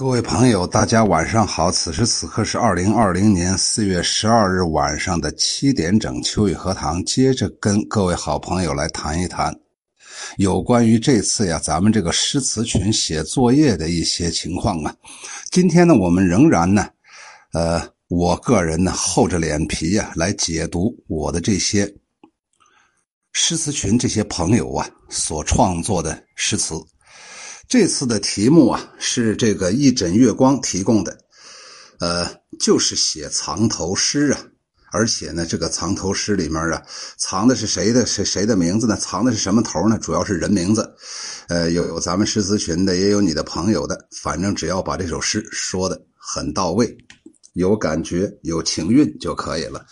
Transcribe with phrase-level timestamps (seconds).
[0.00, 1.70] 各位朋友，大家晚上好！
[1.70, 9.54] 此时此刻是二零二零年四月十二日晚上的七点整，秋雨荷塘接着跟各位好朋友来谈一谈
[10.38, 14.96] 有关于这次呀咱们这个诗词群写作业的一些情况啊。
[15.50, 16.88] 今天呢，我们仍然呢，
[17.52, 21.86] 呃，我个人呢厚着脸皮呀来解读我的这些
[23.32, 26.74] 诗词群这些朋友啊所创作的诗词。
[27.70, 31.16] 这次的题目啊是这个一枕月光提供的，
[32.00, 34.40] 呃，就是写藏头诗啊，
[34.90, 36.82] 而且呢，这个藏头诗里面啊，
[37.16, 38.96] 藏的是谁的谁谁的名字呢？
[38.96, 39.96] 藏的是什么头呢？
[39.98, 40.92] 主要是人名字，
[41.46, 46.92] 呃，有有咱们诗词群的，也有你的朋友的，反正只要把这首诗说的很到位，
[47.52, 49.86] 有感觉有情韵就可以了。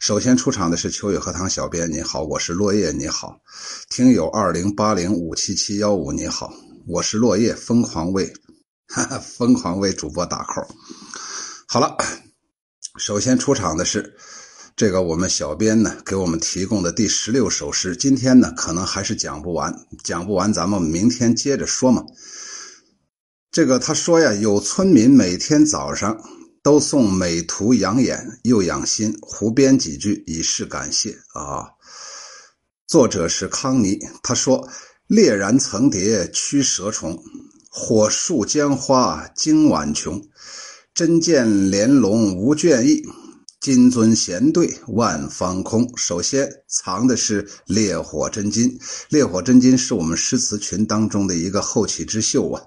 [0.00, 3.40] 首先出场的是秋雨荷塘小编，你好，我是落叶，你好，
[3.88, 6.52] 听友二零八零五七七幺五，你好。
[6.86, 8.32] 我是落叶，疯狂为
[9.22, 10.66] 疯狂为主播打 call。
[11.68, 11.96] 好了，
[12.98, 14.16] 首先出场的是
[14.74, 17.94] 这个我们小编呢给我们提供的第十六首诗。
[17.96, 22.04] 今天呢可能还是讲不完，讲不完咱们明天接着说嘛。
[23.52, 26.20] 这个他说呀，有村民每天早上
[26.62, 31.70] 都送美图养眼又养心，胡编几句以示感谢啊。
[32.88, 34.68] 作者是康妮，他说。
[35.12, 37.22] 烈然层叠驱蛇虫，
[37.68, 40.26] 火树江花惊晚琼。
[40.94, 43.02] 真见莲龙无倦意，
[43.60, 45.86] 金樽闲对万方空。
[45.98, 48.78] 首先藏的是烈火真金，
[49.10, 52.62] 烈火真金是我们诗词群当中的一个后起之秀啊。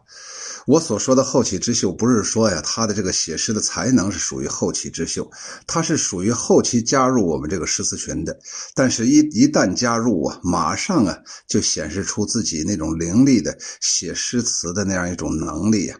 [0.68, 5.30] 我所说的后起之秀，不是说呀，他的这个写诗的才能是属于后起之秀，
[5.68, 8.36] 他是属于后期加入我们这个诗词群的。
[8.74, 11.16] 但是，一一旦加入啊，马上啊
[11.48, 15.96] 就显示出自己那种凌厉的写诗词的那样一种能力呀。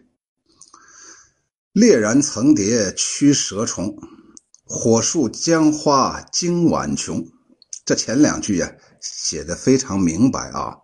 [1.72, 3.94] 烈然层叠驱蛇虫，
[4.64, 7.24] 火树江花惊晚琼。
[7.84, 10.74] 这前两句呀写的非常明白啊，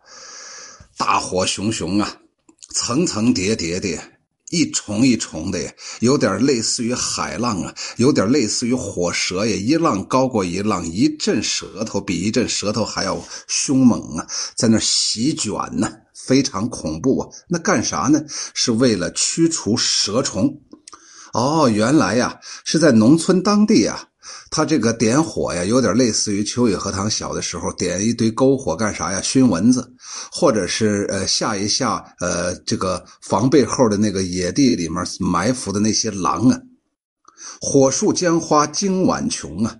[0.96, 2.18] 大火熊熊啊。
[2.72, 3.98] 层层叠叠的，
[4.50, 5.58] 一重一重的，
[6.00, 17.28] 有点类似于海浪啊，有点类似于火蛇呀，一浪高过一浪，一阵舌头比一阵舌头还要凶猛啊，在那席卷呢，非常恐怖啊。
[17.48, 18.22] 那干啥呢？
[18.54, 20.60] 是为了驱除蛇虫。
[21.32, 24.08] 哦，原来呀，是在农村当地啊。
[24.50, 29.20] 他这个点火呀，有点类似于秋雨荷塘小的时候点一堆篝火干啥呀？
[29.20, 29.92] 熏蚊子，
[30.30, 36.60] 或者是呃吓一吓呃这个房背后的那个野地里面埋伏的那些狼啊。
[37.60, 39.76] 火树江花惊晚琼啊，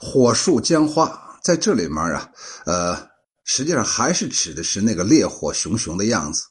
[0.00, 2.28] 火树江花在这里面啊，
[2.64, 3.08] 呃，
[3.44, 6.42] 实际上还是指的是那个烈火熊熊的样子，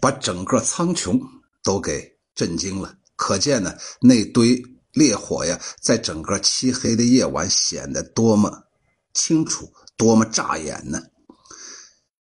[0.00, 1.20] 把整个苍穹
[1.62, 2.94] 都给震惊了。
[3.14, 4.60] 可见呢，那堆。
[4.94, 8.64] 烈火呀，在整个漆黑的夜晚显得多么
[9.12, 11.02] 清楚，多么扎眼呢！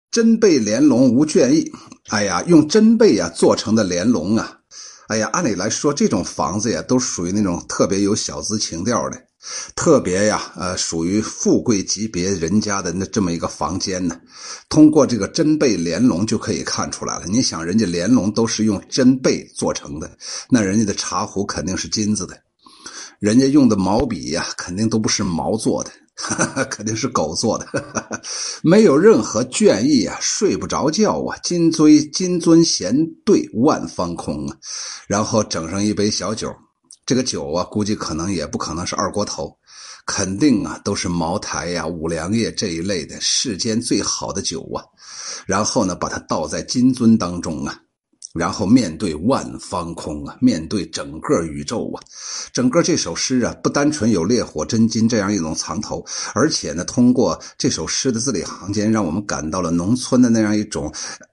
[0.09, 1.71] 真贝莲笼无倦意，
[2.09, 4.59] 哎呀，用真贝呀做成的莲笼啊，
[5.07, 9.17] 哎呀，按理来说，这种房子呀，都属于那种特别有小资情调的，
[9.75, 14.19] 特别呀，呃，属于富贵级别人家的那这么一个房间呢。
[14.69, 17.25] 通过这个真贝莲笼就可以看出来了。
[17.25, 20.15] 你想，人家莲笼都是用真贝做成的，
[20.49, 22.39] 那人家的茶壶肯定是金子的。
[23.23, 25.91] 人家用的毛笔呀，肯定都不是毛做的，
[26.69, 27.65] 肯定是狗做的，
[28.61, 34.57] 没有任何倦意啊，睡不着觉啊，金樽金樽闲对万方空啊，
[35.07, 36.53] 然后整上一杯小酒，
[37.05, 39.55] 这个酒啊，估计可能也不可能是二锅头，
[40.05, 44.83] 肯定啊都是茅台呀、五粮液这一类的世间最好的酒啊，
[45.45, 47.79] 然后呢，把它倒在金樽当中啊。
[48.33, 52.01] 然后面对万方空啊，面对整个宇宙啊，
[52.51, 60.91] 整个这首诗啊，不单纯有烈火真金这样一种藏头，而且呢，通过这首诗的字里行间，让我们感到了农村的那样一种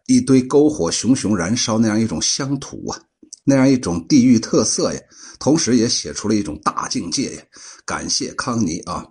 [0.09, 3.01] 一堆篝火熊熊燃烧那样一种乡土啊，
[3.45, 5.01] 那样一种地域特色呀，
[5.39, 7.43] 同时也写出了一种大境界呀。
[7.87, 9.07] 感谢康尼啊，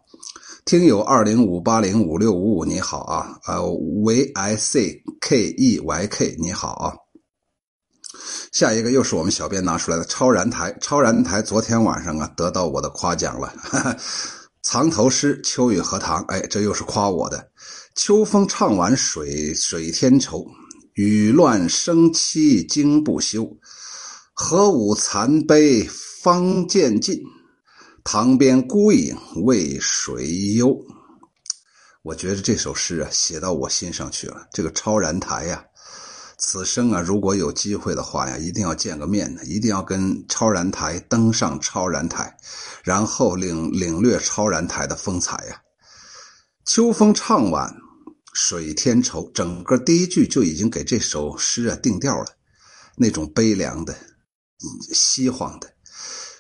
[0.64, 3.60] 听友二零五八零五六五五你好啊，呃
[4.04, 7.09] ，V I C K E Y K 你好啊。
[8.52, 13.98] 下一个又是我们小编拿出来的超然台，超然台昨天晚上啊得到我的夸奖了，哈 哈
[14.64, 17.50] 藏头诗秋雨荷塘，哎，这又是夸我的。
[17.96, 20.46] 秋风唱晚水水天愁，
[20.94, 23.48] 雨乱生凄经不休。
[24.34, 25.88] 何舞残杯
[26.22, 27.22] 方渐尽，
[28.04, 30.76] 塘边孤影为谁忧？
[32.02, 34.48] 我觉得这首诗啊写到我心上去了。
[34.54, 35.64] 这个超然台呀。
[36.42, 42.34] 此生啊，如果有机会的话呀，一定要见个面呢，一定要跟超然台登上超然台，
[42.82, 45.62] 然后领领略超然台的风采呀。
[46.66, 47.76] 秋风唱晚，
[48.34, 52.28] 水天愁，整个第一句就已经给这首诗啊定调了，
[52.96, 53.94] 那种悲凉的、
[54.94, 55.70] 凄惶的，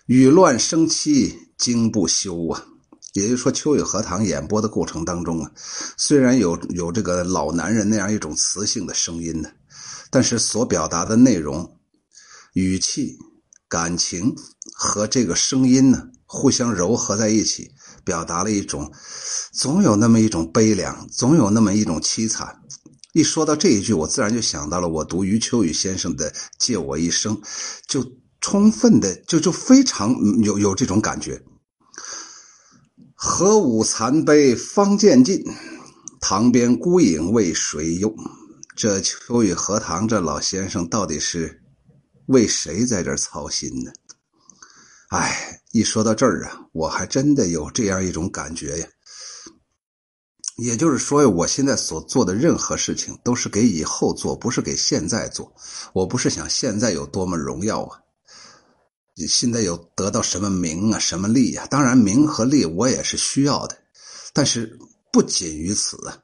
[0.05, 2.65] 雨乱生凄，经不休啊。
[3.13, 5.51] 也就是说，秋雨荷塘演播的过程当中啊，
[5.97, 9.49] 虽然有有这个老男人那样一种磁性的声音呢，
[10.09, 11.77] 但是所表达的内容、
[12.53, 13.17] 语气、
[13.67, 14.35] 感情
[14.73, 17.71] 和这个声音呢，互相糅合在一起，
[18.03, 18.91] 表达了一种
[19.51, 22.59] 总有那么一种悲凉，总有那么一种凄惨。
[23.13, 27.35] 一说到这一句，我自然就想到了我读余秋雨先生的《借我一生》，
[27.87, 28.05] 就
[28.39, 31.41] 充分的就就非常有有这种感觉。
[33.13, 35.43] 何舞残杯方渐尽，
[36.21, 38.15] 塘边孤影为谁忧？
[38.79, 41.61] 这秋雨荷塘，这老先生到底是
[42.27, 43.91] 为谁在这操心呢？
[45.09, 48.87] 哎，一说到这儿啊，我还真的有这样一种感觉呀。
[50.55, 55.53] 也就是说，我现在所做的任何事情，都是给以后做，不是给现在做。
[55.91, 57.99] 我不是想现在有多么荣耀啊。
[59.27, 61.67] 现在有得到什么名啊，什么利呀？
[61.69, 63.77] 当然，名和利我也是需要的，
[64.31, 64.79] 但是
[65.11, 66.17] 不仅于此啊，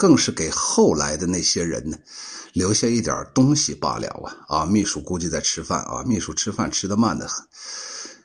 [0.00, 1.98] 更是给后来的那些人呢
[2.54, 4.08] 留下一点东西罢了
[4.48, 4.60] 啊！
[4.60, 7.44] 啊，秘书估计在吃饭啊，秘书吃饭吃的慢得很，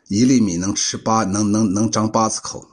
[0.07, 2.65] 一粒米能吃八，能能能张八次口。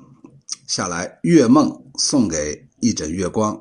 [0.69, 1.69] 下来，月梦
[1.99, 3.61] 送给一枕月光，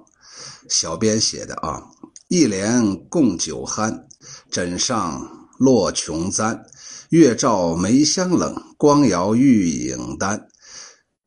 [0.69, 1.81] 小编写的啊，
[2.27, 4.03] 一帘共酒酣，
[4.51, 6.63] 枕上落琼簪。
[7.09, 10.47] 月照梅香冷，光摇玉影单。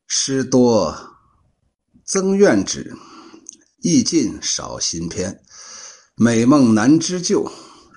[0.07, 0.95] 诗多
[2.05, 2.95] 增怨纸，
[3.87, 5.39] 意尽少新篇。
[6.15, 7.47] 美梦难织就，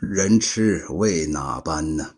[0.02, 2.10] 人痴为哪般呢？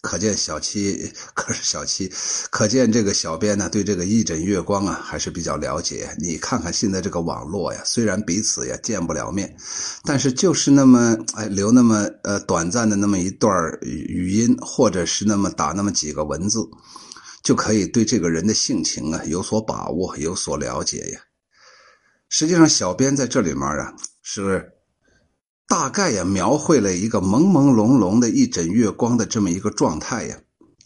[0.00, 2.08] 可见小七，可是小七，
[2.52, 6.08] 可见这个小编呢，对这个一枕月光啊，还是比较了解。
[6.20, 9.52] 你看看现在这个网络呀，虽然彼此也见不了面，
[10.04, 13.52] 但是就是那么哎，留那么呃短暂的那么一段
[13.82, 16.60] 语音，或者是那么打那么几个文字，
[17.42, 21.18] 就可以对这个人的性情啊有所把握，有所了解呀。
[22.28, 24.72] 实际上，小编在这里面啊是。
[25.68, 30.38] 大概呀，描绘了一个朦朦胧胧的一枕月光的这么一个状态呀。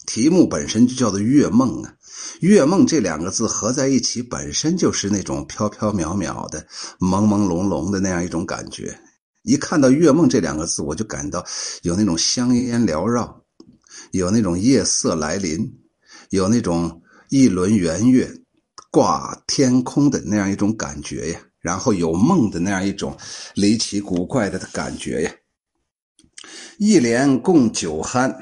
[0.06, 1.92] 题目本身就叫做月梦啊，
[2.40, 6.66] 月梦这两个字合在一起，本身就是那种飘飘渺渺的、
[6.98, 8.98] 朦朦胧胧的那样一种感觉。
[9.42, 11.44] 一看到月梦这两个字，我就感到
[11.82, 13.44] 有那种香烟缭绕，
[14.12, 15.70] 有那种夜色来临，
[16.30, 18.39] 有那种一轮圆月
[18.90, 21.40] 挂天空的那样一种感觉呀。
[21.60, 23.16] 然后有梦的那样一种
[23.54, 25.32] 离奇古怪的感觉呀。
[26.78, 28.34] 一帘共酒酣，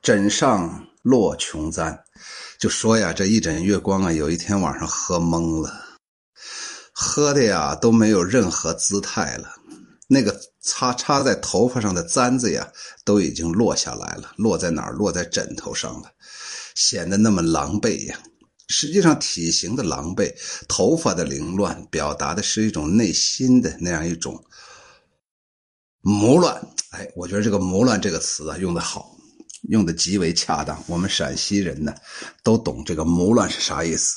[0.00, 1.98] 枕上落琼簪。
[2.56, 5.72] 就说呀，这一枕月光啊，有一天晚上喝懵了，
[6.92, 9.48] 喝的呀都没有任何姿态了。
[10.06, 12.70] 那个插插在头发上的簪子呀，
[13.04, 14.92] 都已经落下来了，落在哪儿？
[14.92, 16.08] 落在枕头上了，
[16.76, 18.16] 显得那么狼狈呀。
[18.68, 20.34] 实际上，体型的狼狈，
[20.66, 24.42] 头发的凌乱，表达的是一种内心的那样一种
[26.00, 26.66] 谋乱。
[26.90, 29.16] 哎，我觉得这个“谋乱”这个词啊，用的好，
[29.68, 30.82] 用的极为恰当。
[30.86, 31.94] 我们陕西人呢，
[32.42, 34.14] 都懂这个“谋乱”是啥意思，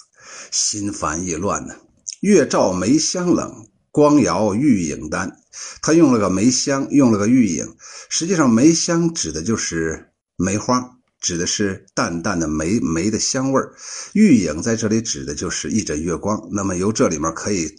[0.52, 1.76] 心烦意乱呢。
[2.22, 5.40] 月照梅香冷，光摇玉影单。
[5.82, 7.76] 他用了个梅香，用了个玉影。
[8.10, 10.97] 实际上，梅香指的就是梅花。
[11.28, 13.76] 指的是淡淡的梅梅的香味儿，
[14.14, 16.42] 玉影在这里指的就是一枕月光。
[16.54, 17.70] 那么由这里面可以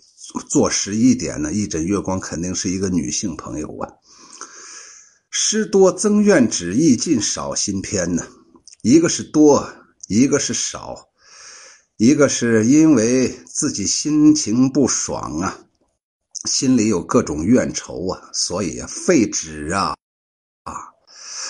[0.51, 3.89] 坐实一点呢，一枕月光肯定是一个女性朋友啊。
[5.31, 8.27] 诗多增怨止，意尽少新篇呢。
[8.83, 9.67] 一个是多，
[10.09, 11.09] 一个是少，
[11.97, 15.59] 一个是因为自己心情不爽啊，
[16.45, 19.95] 心里有各种怨愁啊，所以啊废纸啊。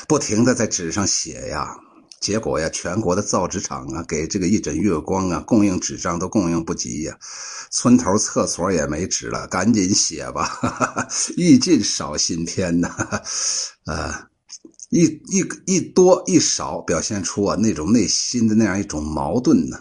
[0.07, 1.77] 不停的在纸上写呀，
[2.21, 7.17] 结果呀，全国的造纸厂啊，给这个一枕月光啊供应纸张都供应不及呀，
[7.71, 10.59] 村头厕所也没纸了，赶紧写吧，
[11.37, 12.89] 欲尽少新篇呐，
[13.87, 14.29] 啊，
[14.91, 19.81] 一一一多一少，表现出啊那种内心的那样一种矛盾呢。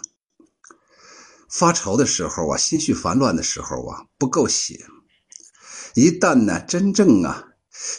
[1.50, 4.78] 发愁的时候啊，心绪烦乱的时候啊，不够写，
[5.94, 7.44] 一旦呢，真正啊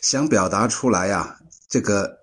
[0.01, 2.18] 想表达出来呀，这个。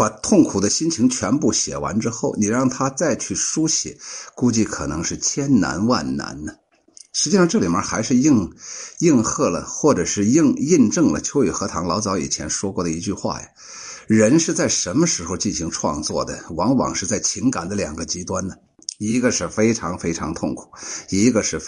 [0.00, 3.98] 把痛苦的心情全部写完之后，你让他再去书写，
[4.34, 6.54] 估计可能是千难万难呢。
[7.12, 8.50] 实际上，这里面还是应
[9.00, 13.46] 应和了，或者是应印证了秋雨荷塘老早以前说过的一句话呀：
[14.06, 16.42] 人是在什么时候进行创作的？
[16.52, 18.54] 往往是在情感的两个极端呢，
[18.96, 20.70] 一个是非常非常痛苦，
[21.10, 21.60] 一个是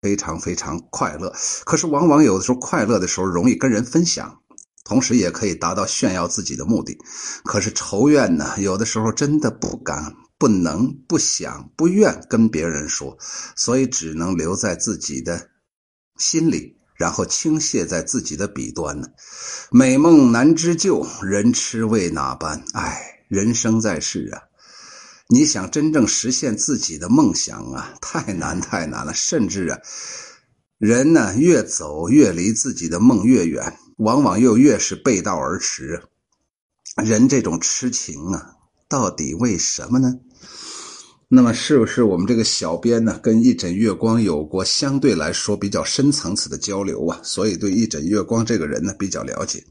[0.00, 1.34] 非常非常快乐。
[1.64, 4.38] 可是，往往有的时候快乐的时候容易跟人分享，
[4.84, 6.96] 同时也可以达到炫耀自己的目的。
[7.44, 10.14] 可是仇怨呢，有的时候真的不敢。
[10.36, 13.16] 不能、不想、不愿跟别人说，
[13.56, 15.48] 所以只能留在自己的
[16.18, 19.06] 心里，然后倾泻在自己的笔端呢。
[19.70, 22.62] 美梦难织就，人痴为哪般？
[22.74, 24.42] 唉，人生在世啊，
[25.28, 29.14] 你想真正实现自己的梦想啊，太难 太难了。
[29.14, 29.78] 甚至啊，
[30.78, 36.02] 人呢越走越离自己的梦越远，往往又越是背道而驰。
[37.04, 38.50] 人这种痴情啊。
[38.86, 40.12] 到底为什么呢？
[41.26, 47.18] 那么是不是我们这个小编呢，跟一枕月光有过相对来说比较深层次的交流啊？
[47.24, 49.64] 所以对一枕月光这个人呢比较了解。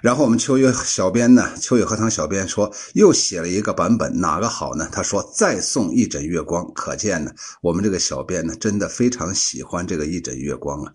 [0.00, 4.88] 然后我们秋月小编呢，秋月荷塘小编说又写了一个版本，哪个好呢？
[4.90, 10.92] 他说再送一枕月光，可见呢，我们这个小编呢真的非常喜欢这个一枕月光啊。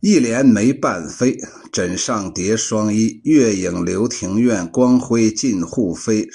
[0.00, 1.36] 一帘梅半飞，
[1.72, 3.20] 枕上叠双衣。
[3.24, 6.28] 月影流庭院，光辉尽户飞。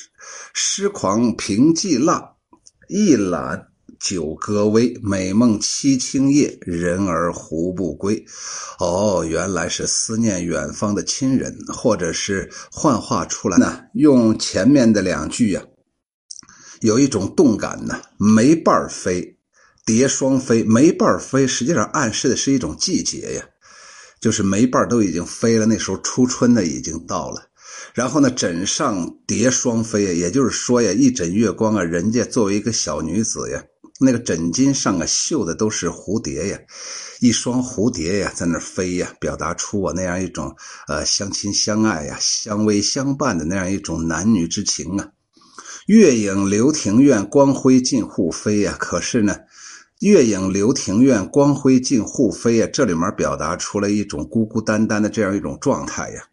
[0.53, 2.21] 诗狂凭寄浪，
[2.89, 3.67] 一览
[4.01, 4.93] 九歌微。
[5.01, 8.25] 美梦凄清夜，人儿胡不归？
[8.79, 13.79] 哦，原来是思念远方的亲人，或者是幻化出来呢？
[13.93, 15.63] 用前面的两句呀，
[16.81, 18.01] 有一种动感呢。
[18.17, 19.37] 梅瓣飞，
[19.85, 20.65] 蝶双飞。
[20.65, 23.45] 梅瓣飞，实际上暗示的是一种季节呀。
[24.23, 27.41] 就是梅瓣都已经飞了，那时候初春呢已经到了。
[27.93, 33.61] 然后呢，枕上蝶双飞呀，也就是说呀，一枕月光啊，人家作为一个小女子呀，
[33.99, 36.57] 那个枕巾上啊绣的都是蝴蝶呀，
[37.19, 40.55] 一双蝴蝶呀在那飞呀，表达出我那样一种
[40.87, 45.09] 呃相亲相爱呀、相偎相伴的那样一种男女之情啊。
[45.87, 48.77] 月影流庭院，光辉尽护飞呀。
[48.79, 49.35] 可是呢。
[50.09, 52.67] 月影流庭院，光辉尽护飞呀！
[52.73, 56.27] 这里面表达出了一种孤孤单单的这样一种状态呀。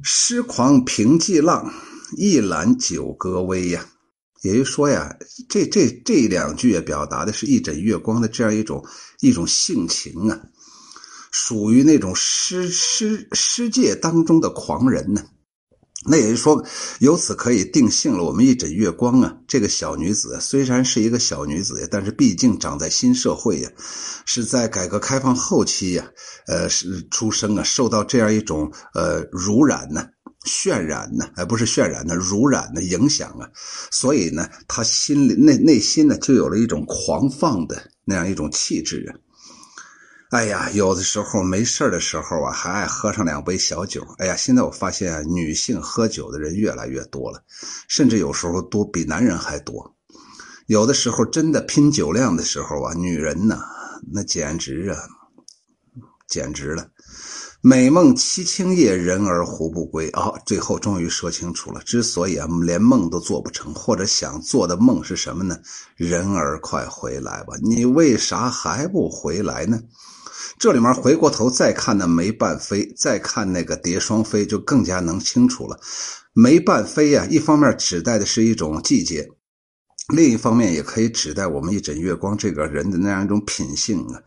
[0.00, 1.74] 诗狂凭寄浪，
[2.16, 3.84] 一览九歌微呀。
[4.42, 5.16] 也就是说呀，
[5.48, 8.84] 这这这两句也表达的是一枕月光的这样一种
[9.18, 10.40] 一种性情啊，
[11.32, 15.24] 属于那种诗诗诗界当中的狂人呢。
[16.04, 16.64] 那也就是说，
[16.98, 23.70] 由此可以定性了，我们一枕月光啊，这个小女子虽然是一个小女子，但是毕竟长在新社会呀，
[24.26, 26.04] 是在改革开放后期呀，
[26.48, 30.04] 呃，是出生啊，受到这样一种呃濡染呢、
[30.44, 33.48] 渲染呢，而不是渲染的濡染的影响啊，
[33.90, 39.14] 所以呢，她心里内内心呢就有了一种狂放的那样一种气质啊。
[40.32, 44.02] 哎呀，有的时候没事的时候啊，还爱喝上两杯小酒。
[44.16, 47.42] 哎呀，现在我发现啊，女性喝酒的人越来越多了，
[47.86, 49.94] 甚至有时候多比男人还多。
[50.68, 53.60] 有的时候真的拼酒量的时候啊，女人呢，
[54.10, 54.96] 那简直啊，
[56.26, 56.88] 简直了。
[57.60, 60.08] 美梦七清夜，人儿胡不归？
[60.12, 65.58] 啊，最后终于说清楚了，之所以啊连梦都做不成，或者想做的梦是什么呢？
[65.94, 69.78] 人儿快回来吧，你为啥还不回来呢？
[70.58, 75.78] 这里面回过头再看那梅半飞，再看那个蝶双飞，就更加能清楚了。
[76.32, 79.28] 梅半飞呀，一方面指代的是一种季节，
[80.14, 84.22] 另一方面也可以指代我们一枕月光这个人的那样一种品性啊。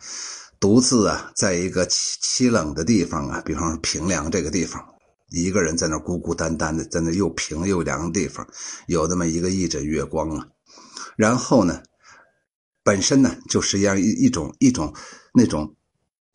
[0.60, 4.84] 独自啊，在一个凄凄冷的地方啊，比方说平凉这个地方，
[5.32, 8.46] 一个人在那孤孤单单的，在那又平又凉的地方，
[8.88, 10.46] 有那么一个一枕月光啊。
[11.15, 11.82] 然后呢，
[12.84, 14.94] 本身呢，就是一样一一种一种
[15.34, 15.75] 那种。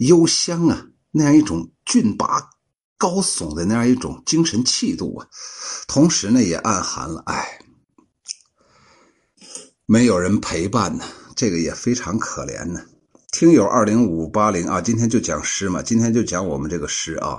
[0.01, 2.51] 幽香啊，那样一种峻拔
[2.97, 5.27] 高耸的那样一种精神气度啊，
[5.87, 7.61] 同时呢也暗含了哎，
[9.85, 11.05] 没有人陪伴呢，
[11.37, 12.83] 这个也非常可怜呢。
[13.31, 17.39] 听友二零五八零啊，今天就讲诗嘛，今天就讲我们这个诗啊。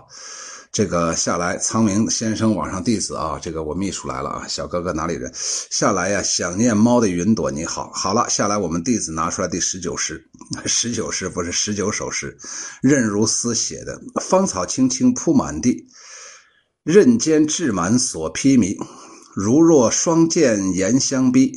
[0.72, 5.30] 这个下来，苍明先生网上弟子啊，这个我秘书来了啊，小哥哥哪里人？
[5.36, 10.24] 下来呀，想念猫的云朵，你好，好了，下来我们弟子拿出来第十九诗，
[10.66, 12.38] 十九诗不是十九首诗，
[12.82, 15.86] 任如丝写的，芳草青青铺满地，
[16.86, 18.78] 刃尖志满所披靡，
[19.36, 21.52] 如若双剑严相逼。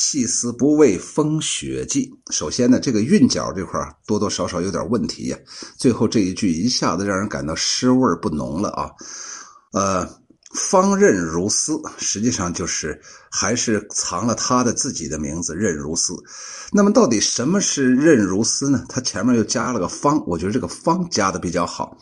[0.00, 2.08] 细思不畏风雪霁。
[2.30, 5.36] 首先呢，这个韵脚这块多多少少有点问题呀。
[5.76, 8.88] 最后这一句一下子让人感到诗味不浓了啊。
[9.72, 10.08] 呃，
[10.54, 16.14] 方任如斯，实际上就是还是藏了他的自己的名字任如斯。
[16.70, 18.84] 那么到底什么是任如斯呢？
[18.88, 21.98] 他前面又加了个方，我觉得这个方加的比较好。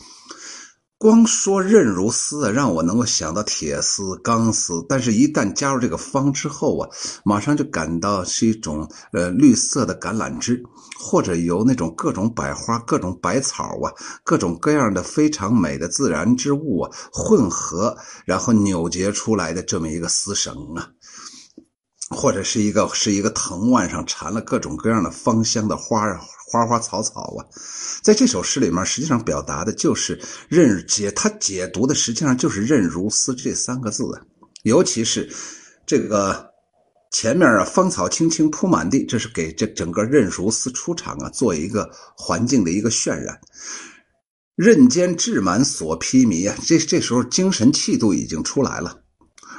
[0.98, 6.88] 光说韧如丝啊，让我能够想到铁丝、钢丝，但是一旦加入这个方之后啊，
[7.22, 10.62] 马上就感到是一种呃绿色的橄榄枝，
[10.98, 13.92] 或者由那种各种百花、各种百草啊、
[14.24, 20.88] 各种各样的非常美的自然之物啊混合，然后扭结出来的这么一个丝绳啊。
[22.08, 26.06] 或者是一个是一个藤蔓上缠了各种各样的芳香的花
[26.48, 27.44] 花花草草啊，
[28.02, 30.16] 在这首诗里面，实际上表达的就是
[30.48, 34.22] 任解，他解读的实际上就是“任如斯”这三个字啊。
[34.62, 35.28] 尤其是
[35.84, 36.48] 这个
[37.10, 43.36] 前面啊，“芳草青青铺满地”，这是给这整个任如斯出场啊，做一个环境的一个渲染。
[44.54, 49.02] 任间志满所披靡啊，这这时候精神气度已经出来了。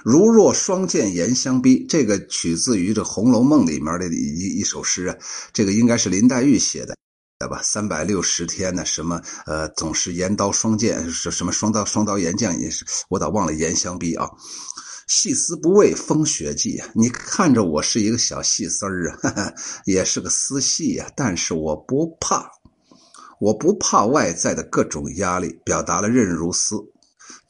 [0.09, 5.17] 如若双剑严相逼，这个取自于这《红楼梦》里面的一一首诗啊，
[5.51, 6.95] 这个应该是林黛玉写的，
[7.39, 7.59] 对吧？
[7.61, 14.29] 三百六十天呢，什么呃，总是严刀双剑，是什么双刀双刀严将也是，我倒忘了严相逼啊。
[15.07, 22.49] 细丝不为风雪霁啊，你看着我是一个小细丝儿啊， 也是个丝细呀，但是我不怕，
[23.41, 26.77] 我不怕外在的各种压力，表达了韧如丝。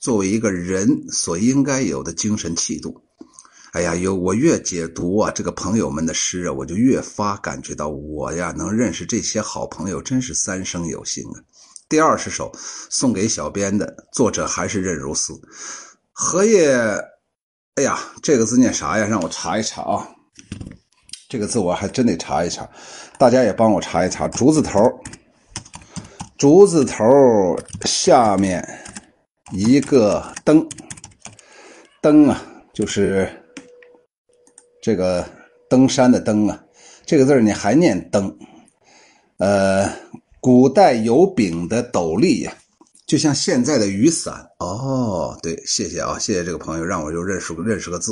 [0.07, 2.95] 作为一个人所应该有的精神气度，
[3.73, 11.43] 哎呀，有我越解读啊，这个朋友们的诗啊，我就越发感觉到我呀，能认识这些好朋友，真是三生有幸啊。
[11.89, 12.49] 第二十首
[12.89, 15.33] 送给小编的作者还是任如斯，
[16.13, 16.73] 荷叶，
[17.75, 19.05] 哎呀，这个字念啥呀？
[19.05, 20.07] 让我查一查啊，
[21.27, 22.65] 这个字我还真得查一查，
[23.19, 24.25] 大家也帮我查一查。
[24.29, 24.79] 竹字头，
[26.37, 27.03] 竹字头
[27.81, 28.65] 下面。
[29.51, 30.67] 一个灯，
[32.01, 33.29] 灯啊，就是
[34.81, 35.25] 这个
[35.69, 36.63] 登山的登啊，
[37.05, 38.37] 这个字你还念登，
[39.37, 39.89] 呃，
[40.41, 42.53] 古代有柄的斗笠呀。
[43.07, 48.11] 就像现在的雨伞哦，对，谢谢啊，谢谢这个朋友，让我又认识认识个字，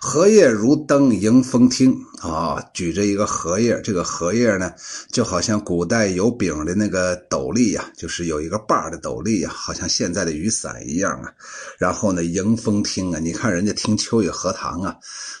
[0.00, 4.72] 荷叶如灯迎风听啊，举着一个荷叶，这个荷叶呢，
[5.12, 11.30] 就好像古代有柄的那个斗笠呀，就是有一个把的斗笠呀，好像现在的雨伞一样啊。
[11.78, 14.96] 然后呢，迎风听啊，你看人家听秋雨荷塘啊，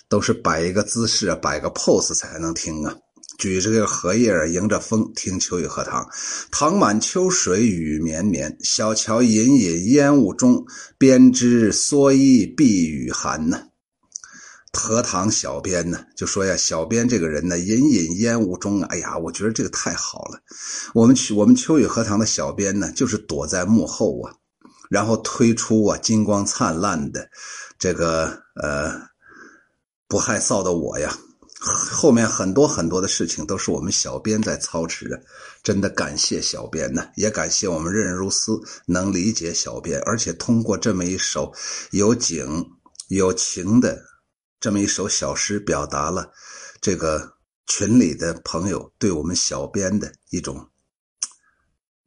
[0.08, 2.94] 都是摆一个姿势，摆个 pose 才能听啊。
[3.38, 6.08] 举着个荷叶迎着风听秋雨荷塘，
[6.50, 10.64] 塘满秋水雨绵绵，小桥隐隐烟雾中，
[10.96, 13.60] 编织蓑衣避雨寒呢。
[14.72, 20.40] 荷塘小编呢就说呀，小编这个人呢，隐隐烟雾中，哎呀，我觉得这个太好了。
[20.94, 24.34] 我们去我们秋雨荷塘的小编呢，就是躲在幕后啊，
[24.90, 27.28] 然后推出啊金光灿烂的
[27.78, 29.00] 这个呃
[30.08, 31.16] 不害臊的我呀。
[31.64, 35.18] 后面很多很多的事情都是我们小编在操持的，
[35.62, 41.52] 真的感谢小编呢，也感谢我们任如斯能理解小编，而且通过这么一首
[41.90, 42.66] 有景
[43.08, 44.02] 有情的
[44.60, 46.30] 这么一首小诗，表达了
[46.80, 47.32] 这个
[47.66, 50.68] 群里的朋友对我们小编的一种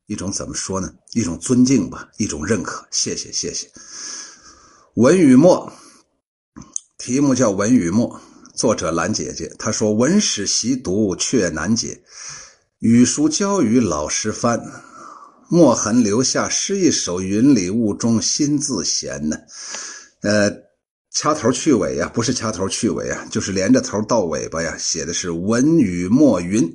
[0.06, 0.94] 一种怎么说呢？
[1.14, 2.88] 一种尊敬吧，一种认可。
[2.92, 3.72] 谢谢谢谢。
[4.94, 5.72] 文与墨，
[6.98, 8.22] 题目叫文与墨。
[8.58, 12.02] 作者兰姐姐她说：“文史习读却难解，
[12.80, 14.60] 语书教于老师翻，
[15.48, 19.38] 墨痕留下诗一首，云里雾中心自闲呢。”
[20.24, 20.52] 呃，
[21.12, 26.68] 掐头去尾呀，不是掐头去尾啊，就是连着头到尾巴呀，写的是文与墨云。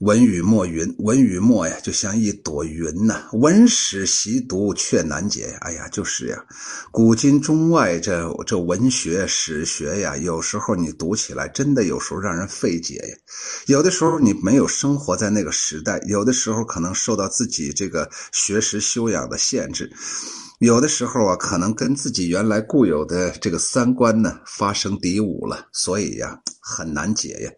[0.00, 3.30] 文与墨云，文与墨呀，就像一朵云呐。
[3.32, 6.44] 文史习读却难解呀，哎呀，就是呀。
[6.90, 13.16] 古今中外这这文学史学呀，有时候你读起来真的有时候让人费解呀。
[13.68, 19.90] 有的时候你没有生活在那个时代，有的时候可能受到自己这个学识修养的限制，
[20.58, 27.50] 有的时候啊，可能跟自己原来固有的这个三观呢发生敌伍了，所以呀，很难解呀。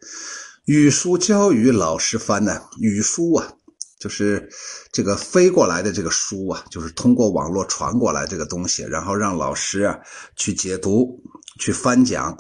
[0.69, 2.61] 语书交于老师翻呢？
[2.79, 3.55] 语书啊，
[3.99, 4.47] 就是
[4.93, 9.99] 这个飞过来的这个书啊，就是通过网络传过来这个东西，然后让老师啊
[10.37, 11.23] 去解读、
[11.59, 12.37] 去翻讲。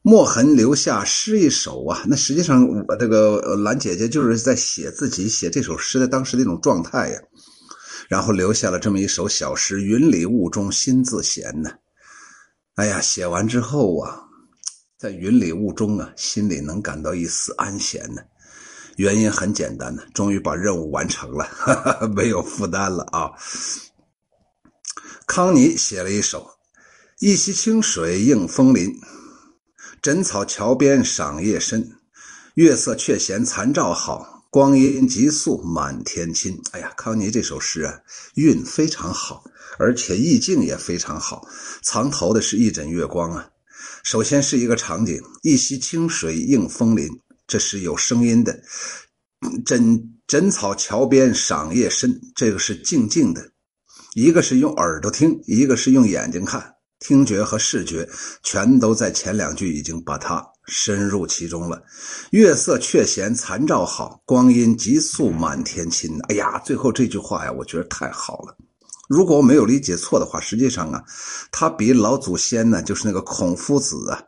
[0.00, 7.20] 墨痕留下诗一首啊，那实际上我这个兰姐姐就是在写自己写这首诗的当时那种状态呀，
[8.08, 11.70] 然后留下了这么一首小诗：云里雾中心自闲呢。
[12.76, 14.29] 哎呀，写完之后啊。
[15.00, 18.20] 在云里雾中啊，心里能感到一丝安闲呢。
[18.96, 23.32] 原因很简单呢，终于把任务完成了，哈 哈没有负担了啊。
[25.26, 26.46] 康妮写了一首
[27.18, 28.94] ：“一溪清水映枫林，
[30.02, 31.92] 枕草桥边赏夜深。
[32.56, 37.98] 月色却嫌残照好，光阴急速满天亲。”哎呀，康妮这首诗啊，
[38.34, 39.42] 韵非常好，
[39.78, 41.48] 而且意境也非常好，
[41.82, 43.48] 藏头的是一枕月光啊。
[44.02, 47.08] 首先是一个场景：一溪清水映枫林，
[47.46, 48.52] 这是有声音的；
[49.64, 53.50] 枕枕草桥边赏夜深，这个是静静的。
[54.14, 58.08] 一个是用耳朵听，一个是用眼睛看，听觉和视觉
[58.42, 61.80] 全都在前两句已经把它深入其中了。
[62.30, 66.10] 月色却嫌残照好，光阴急速满天亲。
[66.28, 68.56] 哎呀，最后这句话呀，我觉得太好了。
[69.10, 71.02] 如果我没有理解错的话，实际上啊，
[71.50, 74.22] 他比老祖先呢，就是那个孔夫子啊。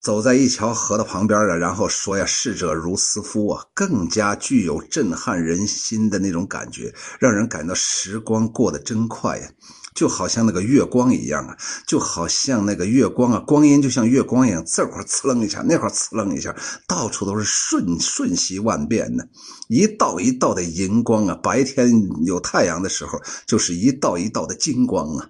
[0.00, 9.48] 走在一条河的旁边啊，然后说呀：“逝者如斯夫啊！”更加具有震撼人心的那种感觉，让人感到时光过得真快呀，
[9.96, 11.56] 就好像那个月光一样啊，
[11.86, 16.54] 就好像那个月光啊，光阴就像月光一样，这会儿呲楞一下，那会儿呲楞一下，
[16.86, 19.26] 到处都是瞬瞬息万变的，
[19.68, 21.90] 一道一道的银光啊，白天
[22.24, 25.28] 有太阳的时候，就是一道一道的金光啊，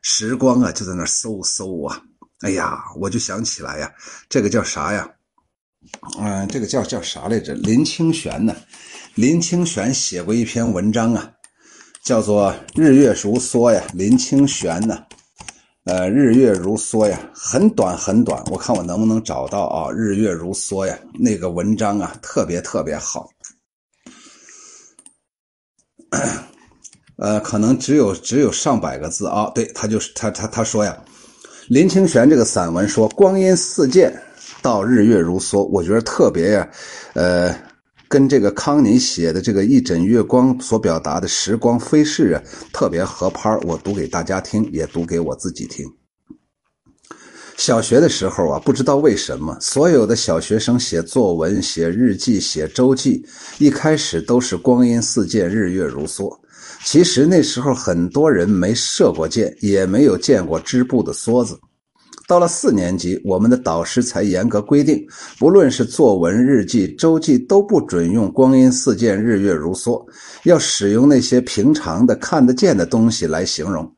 [0.00, 2.00] 时光啊，就在那嗖嗖啊。
[2.40, 3.90] 哎呀，我就想起来呀，
[4.28, 5.08] 这个叫啥呀？
[6.18, 7.54] 嗯，这个叫叫啥来着？
[7.54, 8.54] 林清玄呢？
[9.14, 11.30] 林清玄写过一篇文章啊，
[12.04, 13.82] 叫做《日月如梭》呀。
[13.94, 15.02] 林清玄呢，
[15.84, 23.26] 呃，《日月如梭》呀，很短很短，我看我能不能找到啊，《日月如梭》呀，那个文章啊，特别特别好。
[27.16, 29.50] 呃，可能只有只有上百个字啊。
[29.54, 30.96] 对他就是他他他说呀。
[31.68, 34.14] 林清玄这个散文说：“光阴似箭，
[34.60, 36.68] 到日月如梭。”我觉得特别呀，
[37.14, 37.58] 呃，
[38.14, 42.40] 跟这个康妮写的这个一枕月光所表达的时光飞逝啊，
[42.72, 45.84] 特别合拍我读给大家听，也读给我自己听。
[47.56, 53.26] 小学的时候啊，不知道为什么，所有的小学生写作文、写日记、写周记，
[53.58, 56.32] 一开始都是光阴似箭，日月如梭。
[56.84, 61.58] 其实那时候很多人没射过箭，也没有见过织布的梭子。
[62.26, 65.06] 到了四年级，我们的导师才严格规定，
[65.38, 70.02] 不论是作文、日记、周记，都不准用“光阴似箭，日月如梭”，
[70.44, 73.90] 要使用那些平常的看得见的东西来形容。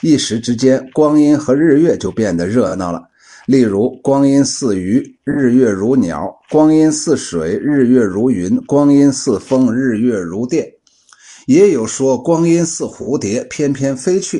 [0.00, 3.02] 一时之间，光阴和日月就变得热闹了。
[3.46, 10.66] 例如，“光阴似鱼，日月如鸟；光阴似水，日月如云；光阴似风，日月如电。”
[11.46, 14.38] 也有说光阴似蝴蝶，翩翩飞去；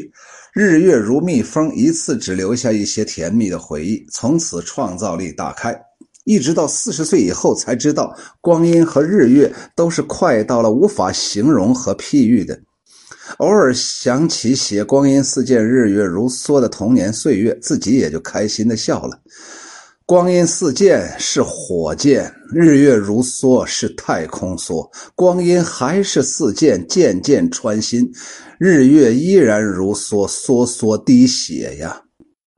[0.55, 4.07] 日月如蜜蜂，一次只留下一些甜蜜的回忆。
[4.13, 5.77] 从此创造力大开，
[6.23, 12.57] 一直到四十岁以后才知道，光阴和日月都是快到了无法形容和譬喻的。
[13.39, 19.21] 偶尔想起写“光阴似箭，日月如梭”的童年岁月，自己也就开心的笑了。
[20.07, 24.87] 光阴似箭是火箭，日月如梭是太空梭。
[25.15, 28.05] 光阴还是似箭，箭箭穿心；
[28.59, 32.03] 日月依然如梭，梭梭滴血呀。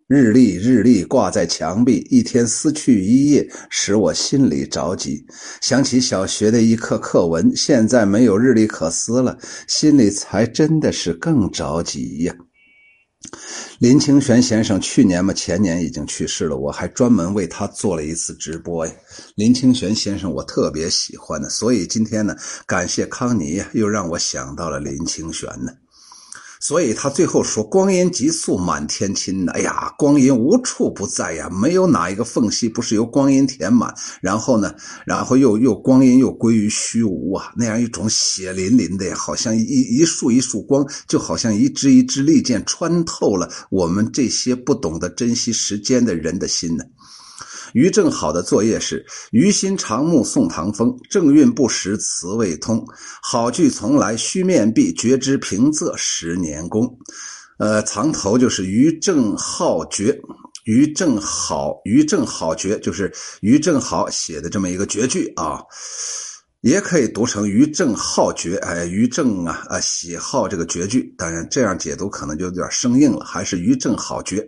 [0.09, 5.25] 日历日历挂在墙壁，一天撕去一页，使我心里着急。
[5.61, 12.35] 想起小学的一课课文，现在没有日历可撕了，心里才真的是更着急呀。
[13.79, 18.93] 林清玄先生去年嘛，前年已经去世了，我还专门为他做了一次直播呀。
[19.35, 22.35] 林清玄先生，我特别喜欢的，所以今天呢，
[22.67, 25.73] 感谢康妮，又让我想到了林清玄呢。
[26.61, 33.95] 所以他最后说：“光阴急速满天亲呢，哎呀，光阴无处不在呀，没有哪一个缝隙不是由光阴填满。
[34.21, 46.85] 然后呢，然后又又光阴又归于虚无啊，那样一种血淋淋的呀，好像一一束一束光，就好像一支一支利剑穿透了我们这些不懂得珍惜时间的人的心呢。”
[47.77, 52.83] 于正好的作业是：于心长目送唐风，正韵不识词未通。
[53.23, 56.99] 好句从来须面壁，绝知平仄十年功。
[57.59, 60.19] 呃，藏头就是于正好绝，
[60.65, 63.13] 于正好，于正好绝，就是
[63.43, 65.61] 于正好写的这么一个绝句啊，
[66.63, 68.57] 也可以读成于正好绝。
[68.57, 74.43] 哎，于正啊啊喜好这个绝句，当然这样解读可能就有点生硬了，还是于正好绝，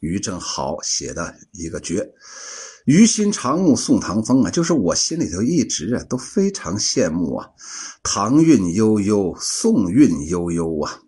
[0.00, 2.04] 于正好写的一个绝。
[2.84, 7.46] 于心长慕送唐风啊，就是我心里头一直啊都非常羡慕啊，
[8.02, 10.98] 唐韵悠悠，宋韵悠悠啊，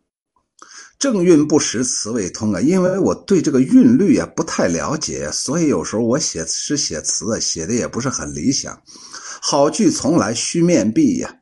[0.98, 8.80] 正韵不识词未通啊，因为我对这个韵律啊不太了解，所以有时候我写诗写词啊写的也不是很理想。
[9.42, 11.34] 好句从来须面壁呀。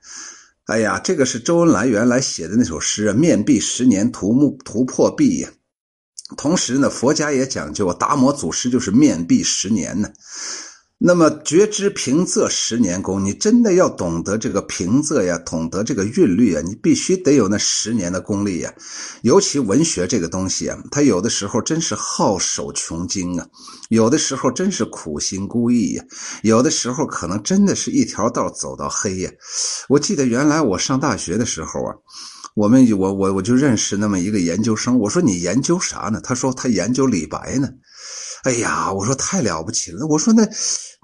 [0.66, 5.51] 哎呀，这个是周恩来原来写的那首诗啊，“面壁十年，图木图破壁”呀。
[6.37, 10.09] 同时呢，佛家也讲究，达摩祖师就是面壁十年呢。
[11.05, 18.73] 那么觉知平仄十年功，你真的要懂得这个平仄呀，懂得这个韵律啊，你必须得有那十年的功力呀。
[19.23, 23.45] 尤其文学这个东西啊，它有的时候真是好手穷经啊，
[23.88, 26.05] 有的时候真是苦心孤诣呀，
[26.45, 29.31] 有的时候可能真的是一条道走到黑呀。
[29.88, 31.92] 我记得原来我上大学的时候啊，
[32.55, 36.21] 我们我我我就认识那么一个研究生，我说你研究啥呢？
[36.23, 37.69] 他说他研究李白呢。
[38.45, 40.05] 哎呀，我说太了不起了！
[40.07, 40.45] 我说那，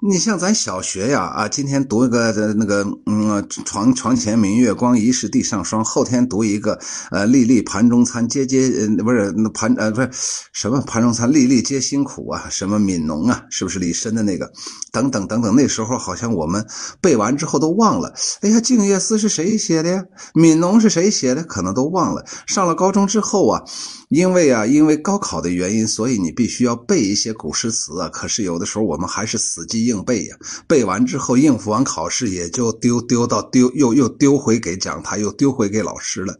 [0.01, 5.83] 你像咱小学呀，啊，今天读一个那个，嗯，床床前明月光，疑是地上霜。
[5.83, 6.79] 后天读一个，
[7.11, 10.09] 呃，粒粒盘中餐，皆皆呃，不是盘呃，不是
[10.53, 14.49] 什么盘中餐，粒粒皆辛苦啊，什么悯农啊，是不是李绅的那个？
[14.93, 16.65] 等等等等，那时候好像我们
[17.01, 18.13] 背完之后都忘了。
[18.39, 20.01] 哎呀，《静夜思》是谁写的呀？
[20.33, 21.43] 悯农是谁写的？
[21.43, 22.23] 可能都忘了。
[22.47, 23.61] 上了高中之后啊。
[24.09, 28.09] 因为啊，因为高考的原因，所以你必须要背一些古诗词啊。
[28.09, 30.35] 可是有的时候我们还是死记硬背呀，
[30.67, 36.33] 背完之后应付完考试也就丢丢到丢，又又丢回给讲台，又丢回给老师了。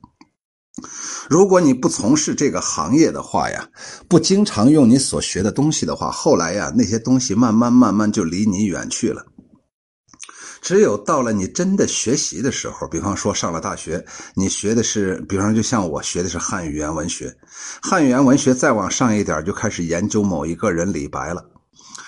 [1.29, 3.69] 如果你不从事这个行业的话呀，
[4.07, 9.23] 不经常用你所学的东西的话，后来呀那些东西慢慢慢慢就离你远去了。
[10.69, 14.05] 只有到了你真的学习的时候，比方说上了大学，
[14.35, 17.35] 你学的是，比方说就像我学的是汉语言文学，
[17.81, 21.43] 汉语言文学再往上一点就开始研究某一个人李白了。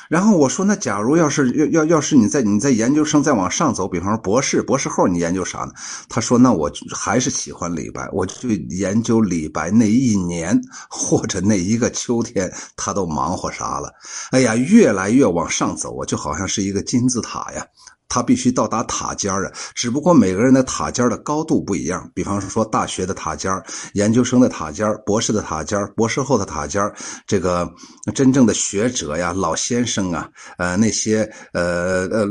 [0.09, 5.71] 然后我说，那假如要是要要要是你在你在研究生再往上走，比方说博士，博士后你研究啥呢？
[6.07, 13.91] 他说，那我还是喜欢李白，我就研究李白那一年或者那一个秋天他都忙活啥了。
[14.29, 17.65] 哎呀，越来越往上走啊，就好像是一个金字塔呀。
[18.11, 22.11] 他必须到达塔尖啊，只不过每个人的塔尖的高度不一样。
[22.13, 23.49] 比方说，大学的塔尖
[23.93, 26.83] 研究生的塔尖博士的塔尖博士后的塔尖
[27.25, 27.71] 这个
[28.13, 32.27] 真正的学者呀，老先生啊，呃，那些呃呃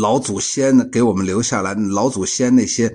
[0.00, 2.90] 老祖先给我们留下来，老祖先那些。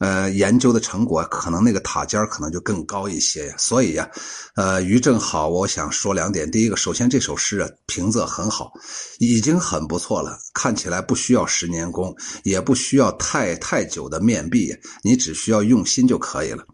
[0.00, 4.10] 呃，研究的成果可能那个塔尖可能就更高一些呀，所以呀，
[4.56, 6.50] 呃，于正好，我想说两点。
[6.50, 8.72] 第一个，首先这首诗啊，平仄很好，
[9.18, 16.64] 已经很不错了，看起来不需要十年功，也不需要太太久的面壁，你只需要用心就可以了。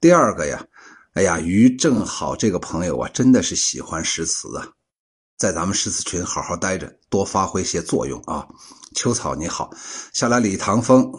[0.00, 0.64] 第二个呀，
[1.14, 4.68] 哎呀，于正好这个朋友啊，真的是喜欢诗词啊，
[5.36, 8.46] 在咱们诗词群好好待着，多发挥些作用啊。
[8.94, 9.70] 秋草你好，
[10.12, 11.12] 下来李唐风。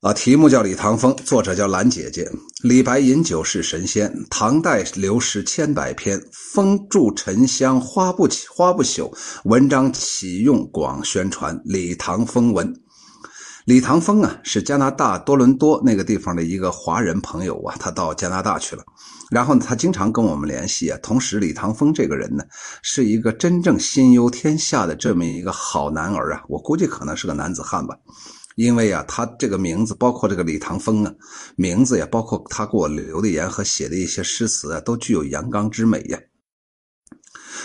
[0.00, 2.26] 啊，题目叫《李唐风》，作者叫兰姐姐。
[2.62, 6.18] 李白饮酒是神仙，唐代流失千百篇。
[6.32, 9.12] 风住沉香花不起，花不朽。
[9.44, 12.74] 文章启用广宣传，李唐风文。
[13.66, 18.82] 李唐风啊，是加拿大多伦多那个地方的一个华人朋友啊，他到加拿大去了。
[19.30, 20.98] 然后呢，他经常跟我们联系啊。
[21.02, 22.42] 同时，李唐风这个人呢，
[22.80, 26.42] 是一个真正心忧天下的这么一个好男儿啊。
[26.48, 27.94] 我估计可能是个男子汉吧。
[28.60, 31.10] 因为呀，他这个名字，包括这个李唐风啊，
[31.56, 36.18] 名字呀，包括他给我留的言和写的一些诗词啊，都具有阳刚之美呀。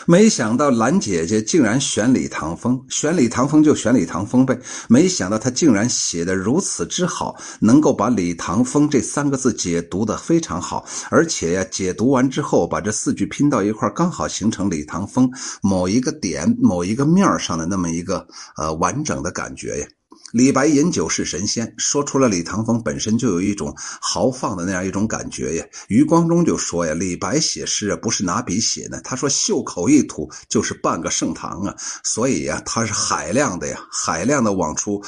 [0.08, 4.58] 没想到兰姐姐竟然选李唐风，选李唐风就选李唐风呗。
[4.88, 15.30] 没想到他竟然写的如此之好，能够把李唐风这三个字解读的非常好，而且呀，解读完之后把这四句拼到一块刚好形成李唐风
[15.62, 19.88] 某一个点、某一个面上的那么一个呃完整的感觉呀。
[20.36, 25.66] 李白饮酒是神仙，说出了李唐风本身就有一种豪放的那样一种感觉呀。
[25.88, 35.02] 余光中就说呀，李白写诗啊不是拿笔写的，他说袖口一吐就是半个盛唐啊，所以呀他是海量的呀，海量的往出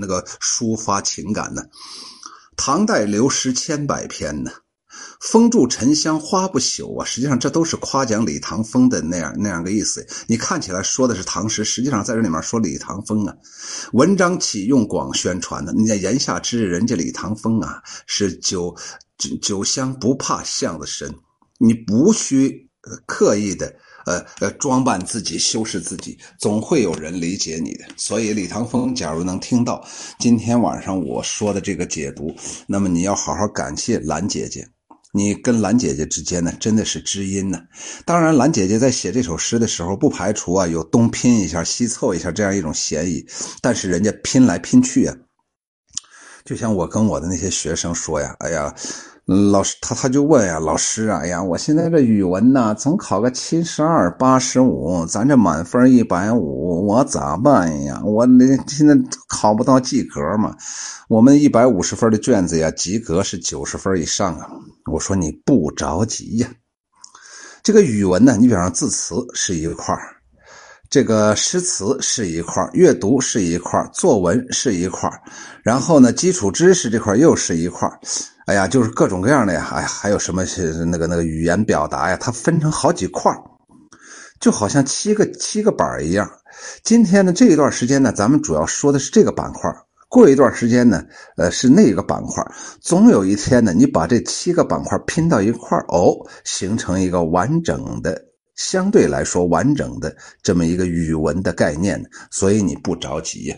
[0.00, 1.62] 那个抒发情感呢。
[2.56, 4.50] 唐代留诗千百篇呢。
[5.22, 10.04] 风住沉香花不朽啊，实际上这都是夸奖李唐风的那样那样个意思。
[10.26, 13.32] 你看起来说的是唐诗，实际上在这里面说李唐风啊。
[13.92, 18.74] 文章启用广宣传的，你在言下之意，人家李唐风啊是酒
[19.16, 21.14] 酒酒香不怕巷子深，
[21.58, 22.68] 你不需
[23.06, 23.72] 刻意的
[24.06, 27.84] 呃呃装扮自己修饰自己，总会有人理解你的。
[27.96, 29.86] 所以李唐风，假如能听到
[30.18, 32.34] 今天晚上我说的这个解读，
[32.66, 34.66] 那么你要好好感谢兰姐姐。
[35.14, 37.58] 你跟兰姐姐之间呢，真的是知音呢。
[38.06, 43.22] 当然，兰姐姐在写这首诗的时候，不排除啊有东拼一下、西凑一下这样一种嫌疑。
[43.60, 45.14] 但是人家拼来拼去啊，
[46.46, 48.74] 就像我跟我的那些学生说呀：“哎呀，
[49.52, 58.00] 老师他他就问呀，老师啊，哎呀，我现在这语文呐，总考个七十二、八十五，咱这满分一百五，我咋办呀？
[58.02, 58.94] 我那现在
[59.28, 60.56] 考不到及格嘛？
[61.10, 64.48] 我们一百五十分的卷子呀，及格是九十分以上啊。
[64.90, 66.48] 我说你不着急呀，
[67.62, 70.16] 这个语文呢，你比方说字词是一块儿
[70.90, 75.22] 这个诗词是一块儿阅读是一块儿作文是一块儿
[75.62, 77.98] 然后呢，基础知识这块又是一块儿
[78.46, 83.40] 哎呀，就是各种各样的呀，哎呀，还有什么是那个那个语言表达呀，它分成好几块儿
[84.40, 86.28] 就好像七个七个板儿一样。
[86.82, 91.02] 今天呢这一段时间呢，咱们主要说的是这个板块儿过一段时间呢，
[91.38, 92.44] 呃，是那个板块
[92.82, 98.22] 总有一天呢，你把这七个板块拼到一块哦，形成一个完整的、
[98.54, 101.98] 相对来说完整的这么一个语文的概念。
[102.30, 103.56] 所以你不着急。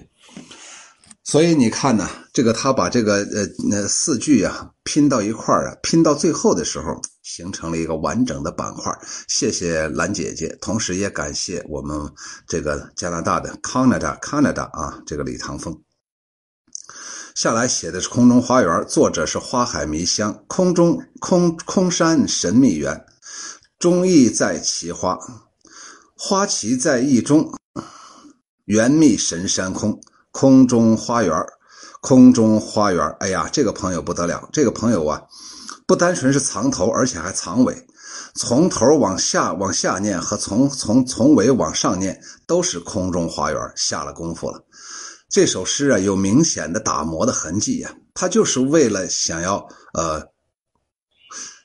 [1.24, 8.96] 所以你看呢，这个他把这个呃那四句啊拼到一块啊，拼到最后的时候，形成了一个完整的板块。
[9.26, 11.98] 谢谢兰姐姐，同时也感谢我们
[12.46, 15.76] 这个加拿大的 Canada Canada 啊，这个李唐风。
[17.34, 23.04] 下来写的是《空中花园》，作者是花海迷香，空中空空山神秘园，
[23.76, 25.18] 中意在奇花，
[26.16, 27.52] 花奇在意中，
[28.66, 30.00] 园密神山空。
[30.30, 31.36] 空中花园，
[32.00, 33.04] 空中花园。
[33.18, 34.48] 哎呀，这个朋友不得了！
[34.52, 35.20] 这个朋友啊，
[35.86, 37.86] 不单纯是藏头，而且还藏尾。
[38.34, 44.63] 从头往下往下念和从从从尾往上念，都是空中花园，下了功夫了。
[45.34, 47.92] 这首诗啊，有明显的打磨的痕迹呀。
[48.14, 50.24] 他就是为了想要呃，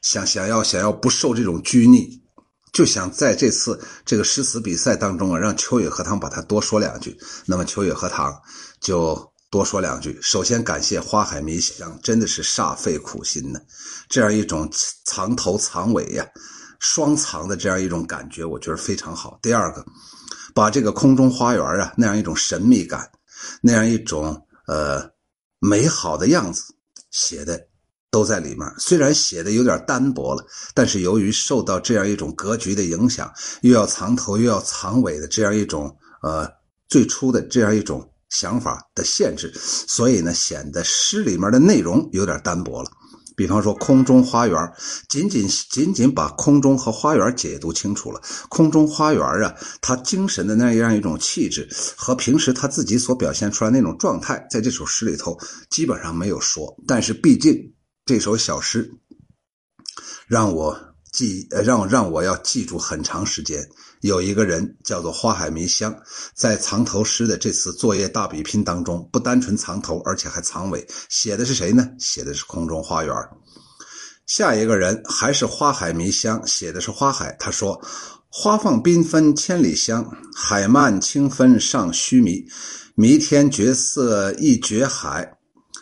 [0.01, 2.19] 想想要想要不受这种拘泥。
[2.73, 7.15] 就想在这次这个诗词比赛当中啊，让秋野荷塘把它多说两句。
[7.45, 8.36] 那么秋野荷塘
[8.82, 10.17] 就多说两句。
[10.19, 13.60] 首先感谢花海迷香，真的是煞费苦心呢。
[14.10, 14.67] 这样一种
[15.05, 16.27] 藏头藏尾呀，
[16.79, 19.38] 双藏的这样一种感觉，我觉得非常好。
[19.43, 19.86] 第二个，
[20.55, 23.08] 把这个空中花园啊那样一种神秘感，
[23.62, 25.10] 那样一种呃
[25.60, 26.63] 美好的样子
[27.12, 27.67] 写的。
[28.12, 36.49] 都在里面，虽然写的有点单薄了，但是由于受到这样一种格局的影响，又要藏头又要藏尾的这样一种呃
[36.88, 42.89] 最初的这样一种想法的限制，所以呢，显得诗里面的内容有点单薄了。
[43.39, 44.73] 比方说空中花园，
[45.08, 48.21] 仅仅仅仅把空中和花园解读清楚了。
[48.49, 56.75] 空中花园啊，他精神的那样一种气质和平时他自己所表现出来那种状态，在这首诗里头基本上没有说。
[56.86, 57.58] 但是毕竟。
[58.06, 58.91] 这首小诗
[60.25, 60.75] 让我
[61.12, 63.69] 记，让让我要记住很长时间。
[64.01, 65.93] 有一个人叫做花海迷香，
[66.33, 70.88] 在藏头诗的这次作业大比拼当中，不单纯藏头，而且还藏尾。
[71.09, 71.89] 写的是谁呢？
[71.99, 73.13] 写的是空中花园。
[74.25, 77.35] 下一个人还是花海迷香，写的是花海。
[77.39, 77.81] 他说
[78.29, 82.45] ：“花放缤纷千里香，海漫清芬上须弥。
[82.95, 85.33] 弥天绝色一绝海。”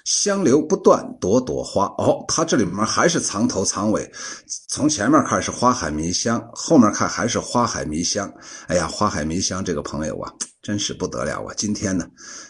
[0.07, 1.83] 香流不断，朵朵花。
[1.97, 4.09] 哦，它这里面还是藏头藏尾，
[4.69, 8.31] 从前面看是花海迷香，后面看还是花海迷香。
[8.67, 10.31] 哎呀，花海迷香这个朋友啊。
[10.67, 11.53] 真是不得了啊！
[11.55, 12.05] 今天呢，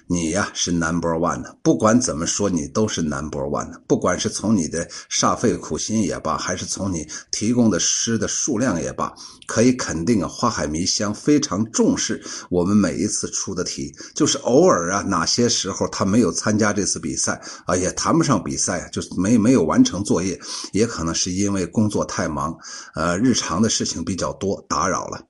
[0.08, 3.80] 你呀是 number one 的，不管怎么说，你都是 number one 的。
[3.88, 9.14] 不管是从你的煞费苦心也罢，还是从你提供的诗的数量也罢，
[9.46, 13.94] 可以肯定啊，花海迷香非常重视我们每一次出的题。
[14.16, 20.40] 就是偶尔啊，哪些时候他没有参加这次比赛啊，也谈不上比赛，就是没没有完成作业，
[20.72, 22.58] 也可能是因为工作太忙，
[22.96, 25.22] 呃，日常的事情比较多，打扰了。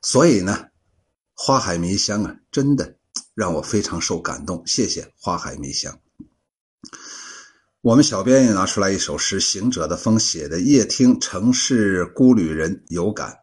[0.00, 0.56] 所以呢。
[1.34, 2.96] 花海迷香啊，真的
[3.34, 4.62] 让我非常受感动。
[4.66, 5.98] 谢谢花海迷香。
[7.80, 13.40] 我们小编也拿出来一首诗，行者的风写的：夜听城市孤旅人有感，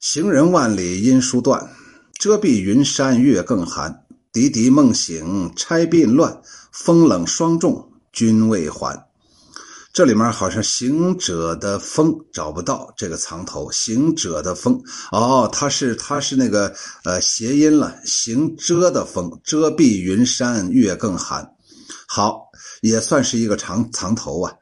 [0.00, 1.70] 行人万里音书断，
[2.18, 4.06] 遮蔽云山月更寒。
[4.32, 9.05] 笛笛梦醒钗鬓乱，风冷霜重君未还。
[9.96, 14.78] 这里面好像行者的风找不到这个藏头，行者的风
[15.10, 16.70] 哦，它是它是那个
[17.04, 21.50] 呃谐音了，行遮的风，遮蔽云山月更寒，
[22.06, 22.42] 好
[22.82, 24.52] 也算是一个藏藏头啊。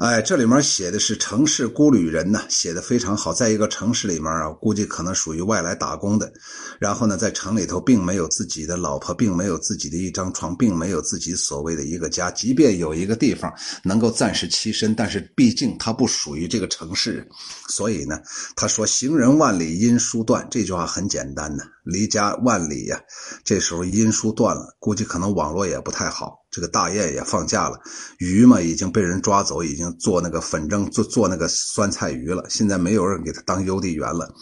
[0.00, 3.34] 哎，这里面写的是城市孤旅人呢，写的非常好。
[3.34, 6.32] 在一个城市里面啊，估计可能属于外来打工的，
[6.78, 12.30] 然后呢，在城里头并没有自己的老婆，并没有自己的一张床，并没有自己所谓的一个家。
[12.30, 13.52] 即便有一个地方
[13.84, 17.28] 能够暂时栖身，但是毕竟他不属于这个城市，
[17.68, 18.18] 所以呢，
[18.56, 22.98] 他说“行人万里音书断”这句话很简单呢，离家万里呀，
[23.44, 26.39] 这时候音书断了，估计可能网络也不太好。
[26.50, 27.78] 这个大雁也放假了，
[28.18, 32.44] 鱼嘛已经被人抓走，已经做那个粉蒸做做那个酸菜鱼了。
[32.48, 34.34] 现在没有人给他当邮递员了。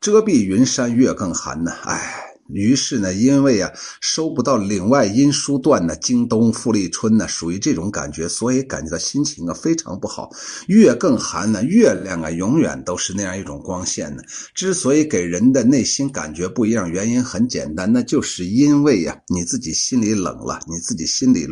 [0.00, 2.29] 遮蔽云山月更寒呢，哎。
[2.52, 3.70] 于是呢，因为啊
[4.00, 10.30] 收不到岭外音书段呢，京东富丽春呢，属于这种感觉，所以感觉到心情啊非常不好。
[10.66, 14.22] 月更寒呢，月亮啊永远都是那样一种光线呢。
[14.54, 21.46] 之所以给人的内心感觉不一样，原因很简单，那就是因为呀你自己心里冷了，你自己心里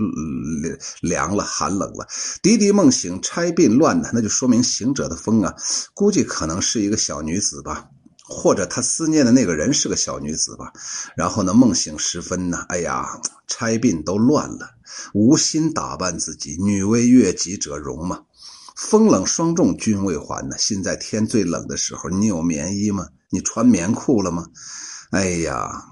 [1.01, 2.07] 凉了，寒冷了。
[2.43, 5.55] 笛笛梦醒钗鬓乱呢，那就说明行者的风啊，
[5.95, 7.89] 估计可能是一个小女子吧。
[8.29, 10.71] 或者他思念的那个人是个小女子吧，
[11.17, 14.69] 然后呢，梦醒时分呢，哎呀，钗鬓都乱了，
[15.15, 16.57] 无心打扮自己。
[16.61, 18.25] 女为悦己者容嘛，
[18.77, 20.57] 风冷霜重君未还呢。
[20.59, 23.09] 现在天最冷的时候，你有棉衣吗？
[23.31, 24.47] 你穿棉裤了吗？
[25.11, 25.85] 哎呀，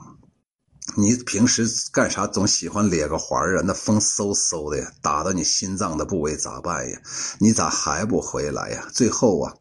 [0.95, 3.62] 你平时干啥总喜欢咧个环啊？
[3.64, 7.01] 那风嗖嗖的呀，打到你心脏的部位咋办呀？
[7.39, 8.87] 你咋还不回来呀？
[8.93, 9.55] 最后啊。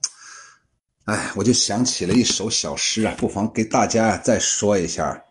[1.05, 5.23] 哎，我就想起了一首小诗啊，不妨给大家再说一下。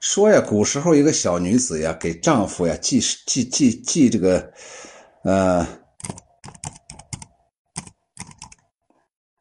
[0.00, 4.52] 说呀，古时候一个小女子呀，给丈夫呀寄寄寄寄这个，
[5.24, 5.66] 呃，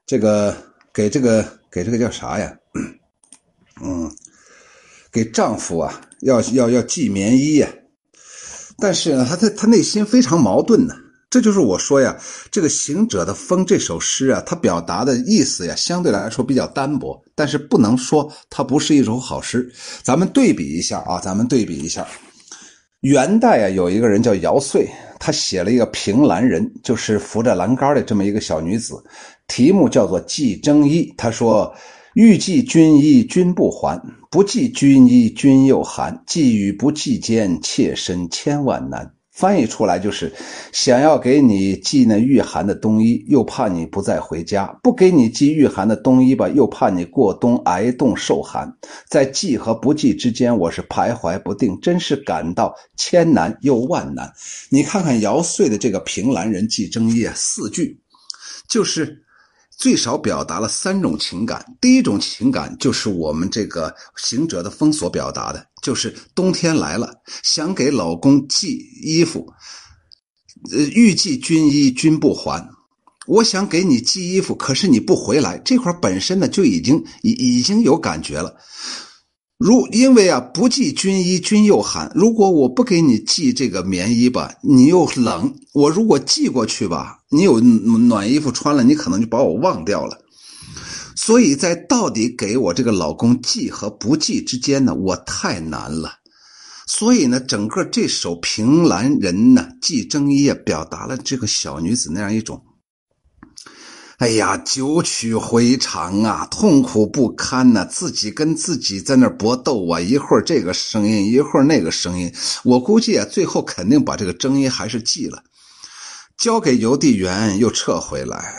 [0.07, 0.57] 这个
[0.91, 2.57] 给这个给这个叫啥呀？
[3.83, 4.09] 嗯，
[5.11, 7.69] 给丈夫啊，要要要寄棉衣呀。
[8.79, 10.95] 但是呢，她她她内心非常矛盾呢。
[11.33, 12.15] 这就是我说呀，
[12.51, 19.67] 这个《行者的风》这首诗啊，它表达的意思呀，相对来说比较单薄，但是不能说它不是一首好诗。
[20.03, 22.07] 咱们对比一下啊，咱们对比一下，
[22.99, 24.87] 元代啊，有一个人叫姚穗，
[25.19, 28.93] 他写了一个《凭栏人》，就是扶着栏杆的这么一个小女子，
[29.47, 31.01] 题目叫做《寄征衣》。
[31.17, 31.73] 他说
[32.13, 36.23] ：“欲寄君衣，君不还；不寄君衣，君又寒。
[36.27, 40.31] 寄与不寄间，妾身千万难。”翻译出来就是，
[40.71, 48.71] 想要给你寄那御寒的冬衣，又怕你不再回家；不给你寄御寒的冬衣吧，又怕你过冬挨冻受寒。
[49.09, 54.31] 在寄和不寄之间，我是徘徊不定，真是感到千难又万难。
[54.69, 57.99] 你看看姚穗的这个《凭栏人寄征衣》四句，
[58.69, 59.19] 就是。
[59.75, 61.65] 最少表达了三种情感。
[61.81, 67.13] 第一种情感就是我们这个行者的风所表达的，就是冬天来了，
[67.43, 69.45] 想给老公寄衣服，
[70.71, 72.67] 呃，欲寄军衣，君不还。
[73.27, 78.55] 我想给你寄衣服，可是你不回来，这块本身呢就已经已已经有感觉了。
[79.57, 82.11] 如因为啊，不寄军衣，君又寒。
[82.15, 85.53] 如果我不给你寄这个棉衣吧，你又冷。
[85.73, 90.17] 我如果寄过去吧，你有暖衣服穿了，你可能就把我忘掉了。
[91.25, 96.15] 所以在到底给我这个老公寄和不寄之间呢，我太难了。
[96.85, 102.61] 所以呢，整个这首《凭栏人》呢，寄征衣表达了这个小女子那样一种。
[104.17, 107.85] 哎呀，九曲回肠啊，痛苦不堪呐！
[107.85, 112.29] 自己跟自己在那搏斗啊，一会儿这个声音，一会儿那个声音。
[112.65, 115.41] 我估计啊，最后肯定把这个征衣还是寄了，
[116.37, 118.53] 交给邮递员又撤回来，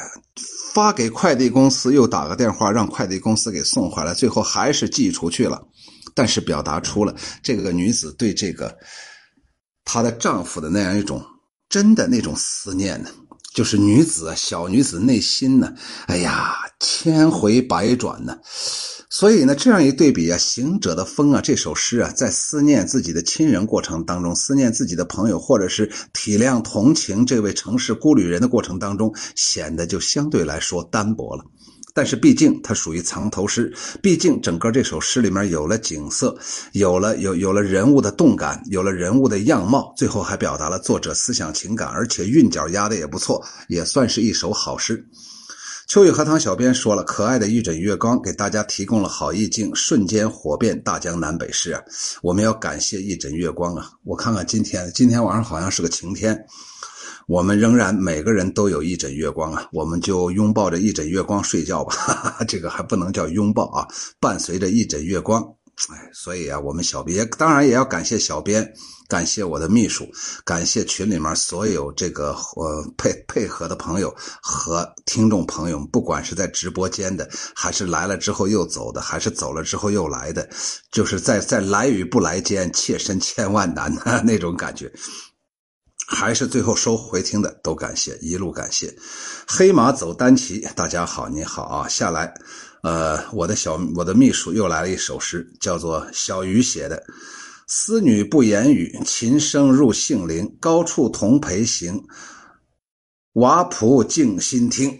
[0.74, 5.62] 发给快递公司又打个电话让快递公司给送回来，最后还是寄出去了。
[6.14, 8.76] 但是表达出了这个女子对这个
[9.84, 11.24] 她的丈夫的那样一种
[11.68, 13.10] 真的那种思念呢。
[13.54, 15.72] 就是女子小女子内心呢，
[16.08, 18.36] 哎呀，千回百转呢，
[19.08, 31.44] 所以呢，这样一对比啊，《行者的风》啊，这首诗啊，在思念自己的亲人过程当中，思念自己的朋友，或者是体谅同情这位城市孤旅人的过程当中，显得就相对来说单薄了。
[31.94, 33.72] 但是毕竟它属于藏头诗，
[34.02, 36.36] 毕竟整个这首诗里面有了景色，
[36.72, 45.06] 有了有有了人物的动感，有了人物的样貌，最后还表达了作者思想情感，而且韵脚压的也不错，也算是一首好诗。
[45.86, 51.82] 秋雨荷塘小编说了，可爱的一枕月光给大家提供了好意境，瞬间火遍大江南北市啊！
[52.22, 53.90] 我们要感谢一枕月光啊！
[54.02, 56.34] 我看看今天，今天晚上好像是个晴天。
[57.26, 61.94] 我们仍然每个人都有一枕月光啊，我们就拥抱着一枕月光睡觉吧。
[61.94, 63.88] 哈 哈这个还不能叫拥抱啊，
[64.20, 65.42] 伴随着一枕月光。
[65.88, 68.72] 哎，所以啊，我们小编当然也要感谢小编，
[69.08, 70.06] 感谢我的秘书，
[70.44, 80.48] 感谢群里面所有这个呃配配合的朋友和听众朋友，不管是在直播间的，还是来了之后又走的，还是走了之后又来的，
[80.92, 84.92] 就是在在来与不来间，切身千万难的那种感觉。
[86.06, 88.94] 还是最后收回听的，都感谢，一路感谢。
[89.46, 92.32] 黑马走单骑，大家好，你好啊，下来，
[92.82, 97.02] 呃，我的小我的秘书又来了一首诗，叫做小鱼写的，
[97.66, 100.46] 思女不言语，琴声入杏林。
[100.60, 102.02] 高处同陪行，
[103.34, 104.92] 娃仆静心听。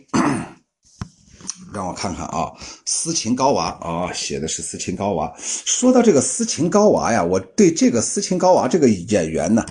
[1.75, 2.53] 让我看看啊，
[2.87, 5.35] 斯琴高娃啊，写的是斯琴高娃。
[5.39, 9.67] 说到这个斯琴高娃呀，我对这个斯琴高娃这个演员呢，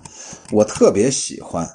[0.51, 1.65] 我特别喜欢。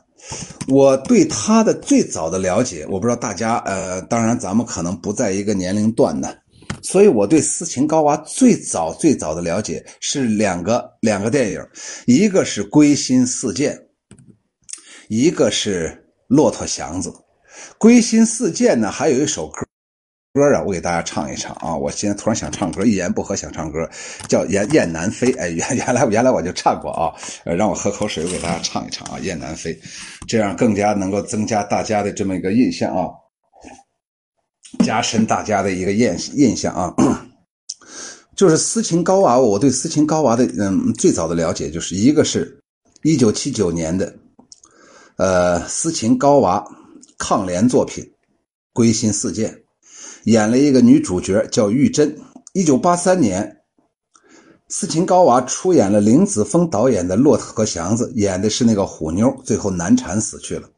[0.67, 6.35] 我对他的最早的了解，我不知道大家呃，当然咱们可能不在一个年龄段呢，
[6.83, 11.67] 所以我对斯琴高娃最早最早的了解是两个两个电影，
[12.07, 13.75] 一个是《归心似箭》，
[15.09, 15.89] 一个是
[16.27, 17.09] 《骆驼祥子》。
[17.79, 19.68] 《归心似箭》呢，还有一首歌。
[20.39, 21.75] 歌啊，我给大家唱一唱啊！
[21.77, 23.91] 我现在突然想唱歌，一言不合想唱歌，
[24.29, 25.33] 叫《雁雁南飞》。
[25.39, 27.13] 哎，原 原来原来我就唱过啊！
[27.45, 29.75] 呃，让我喝口水，我给大家唱一唱啊，《雁南飞》，
[30.29, 33.11] 这样更加能够增加大家的这么一个印象啊，
[34.85, 36.95] 加深大家的一个印印象啊。
[38.37, 42.63] 就是斯琴高娃，我对斯琴高娃的嗯最早的了解，就是一个是
[43.03, 44.15] 一九七九年的，
[45.17, 46.65] 呃，斯琴高娃
[47.19, 48.05] 抗联作品
[48.73, 49.51] 《归心似箭》。
[50.25, 52.19] 演了一个女主角叫玉珍。
[52.53, 53.59] 一九八三年，
[54.69, 60.69] 斯琴高娃出演了林子峰导演的《骆驼和祥子》，演的是那个虎妞，最后难产死去了。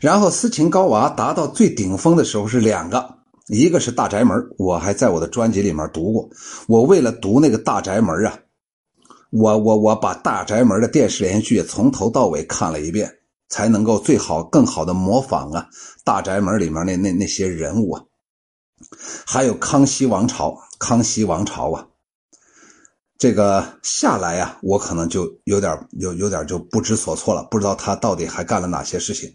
[0.00, 3.04] 然后斯琴高娃达到最顶峰的时候是两个，
[3.48, 6.28] 一个是《大宅门》，我还在我的专辑里面读过。
[6.68, 8.38] 我为了读那个《大宅门》啊，
[9.30, 13.10] 我我我把《大宅门》的电视连续剧从头到尾看了一遍，
[13.48, 15.66] 才能够最好更好的模仿啊
[16.04, 18.02] 《大宅门》里面那那那些人物啊。
[19.26, 21.86] 还有康熙王朝，康熙王朝啊，
[23.18, 29.34] 这个下来呀，我可能就有点有有点就不知所措了，不知道他到底还干了哪些事情。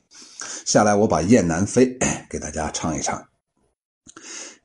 [0.65, 1.85] 下来，我把《雁南飞》
[2.29, 3.30] 给大家唱一唱。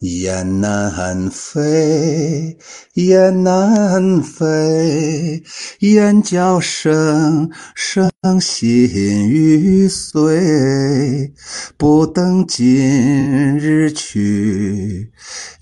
[0.01, 2.55] 雁南飞，
[2.97, 5.42] 雁南飞，
[5.80, 11.32] 雁叫声声心欲碎。
[11.78, 15.11] 不等今日去，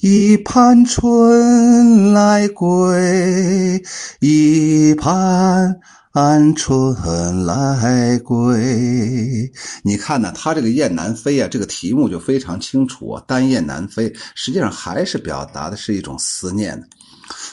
[0.00, 3.80] 一盼春来归，
[4.18, 5.78] 一盼。
[6.14, 9.50] 鹌鹑来归，
[9.82, 10.30] 你看呢？
[10.32, 16.86] 他这个《雁南飞》啊，这个题目就非常清楚啊，“单雁南飞”，实际上还是表达的是一种思念呢。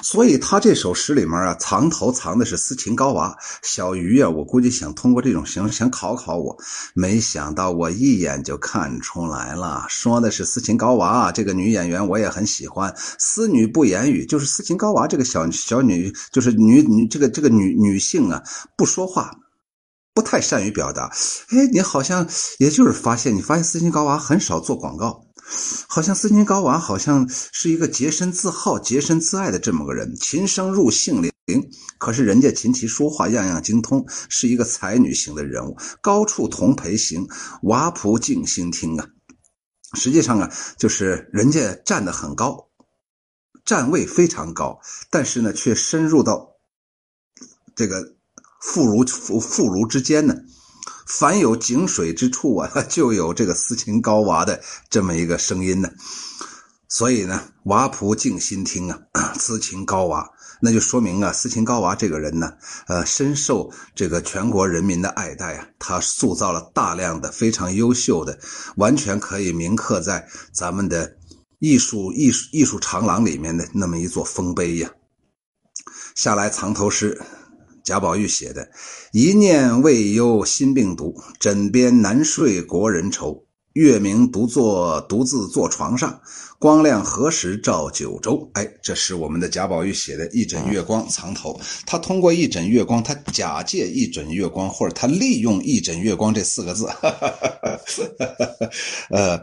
[0.01, 4.29] 所以他这首诗里面啊，藏头藏的是斯琴高娃小鱼啊。
[4.29, 6.57] 我估计想通过这种形式想考考我，
[6.93, 9.85] 没想到我一眼就看出来了。
[9.89, 12.93] 说的是斯琴高娃这个女演员，我也很喜欢。
[12.97, 18.41] 斯女不言语，就是斯琴高娃这个小小女，就是女女这个这个女女性啊，
[18.77, 19.31] 不说话，
[20.13, 21.11] 不太善于表达。
[21.49, 22.27] 哎，你好像
[22.59, 25.23] 也就是发现，你发现斯琴高娃很少做广告。
[25.87, 31.31] 好像斯琴高娃好像是一个洁身自好、洁身自爱的这么个人，琴声入性灵。
[31.97, 35.77] 可是人家琴棋书画样样精通，是一个才女型的人物。
[36.01, 37.27] 高处同陪行，
[37.63, 39.07] 娃仆静心听啊。
[39.93, 42.69] 实际上啊，就是人家站得很高，
[43.65, 44.79] 站位非常高，
[45.09, 46.55] 但是呢，却深入到
[47.75, 48.15] 这个
[48.61, 50.35] 妇孺妇妇孺之间呢。
[51.19, 55.89] 凡有井水之处啊， 就有这个斯琴高娃的这么一个声音呢。
[56.87, 59.01] 所以呢，娃仆静心听啊，
[59.37, 60.29] 斯琴高娃，
[60.61, 62.53] 那就说明啊，斯琴高娃这个人呢，
[62.87, 65.67] 呃，深受这个全国人民的爱戴啊。
[65.79, 68.39] 他塑造了大量的非常优秀的，
[68.77, 71.17] 完全可以铭刻在咱们的
[71.59, 74.89] 艺术艺术艺术长廊里面的那么一座丰碑呀。
[76.15, 77.21] 下来藏头诗。
[77.83, 78.69] 贾宝玉写的
[79.13, 83.45] “一念未忧心病毒，枕边难睡国人愁。
[83.73, 86.19] 月明独坐独自坐床上，
[86.59, 91.59] 光亮何时照九州？”哎，这是我们的贾宝玉写的一枕月光藏头。
[91.85, 96.87] 他通过一枕月光，他假借一枕月光，或者他利用一枕月光这四个字，
[99.09, 99.41] 呃。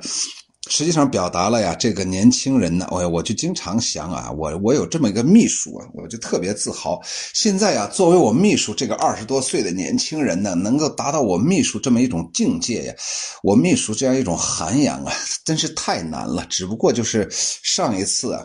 [0.68, 7.00] 实际上表达了呀，这个年轻人呢，我我就经常想啊，我我有这么一个秘书啊，我就特别自豪。
[7.32, 12.94] 现在呀，作为我秘书这个二十多岁的年轻人呢，能够达到我秘书这么一种境界呀，
[13.42, 15.12] 我秘书这样一种涵养啊，
[15.44, 16.44] 真是太难了。
[16.50, 18.44] 只不过就是上一次啊，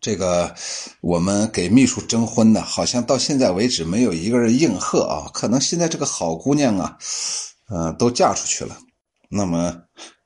[0.00, 0.52] 这个
[1.00, 6.98] 我们给秘书征婚呢，好像到现在为止没有一个人应和啊，可能现在这个好姑娘啊，
[7.70, 8.76] 呃，都嫁出去了。
[9.30, 9.74] 那么。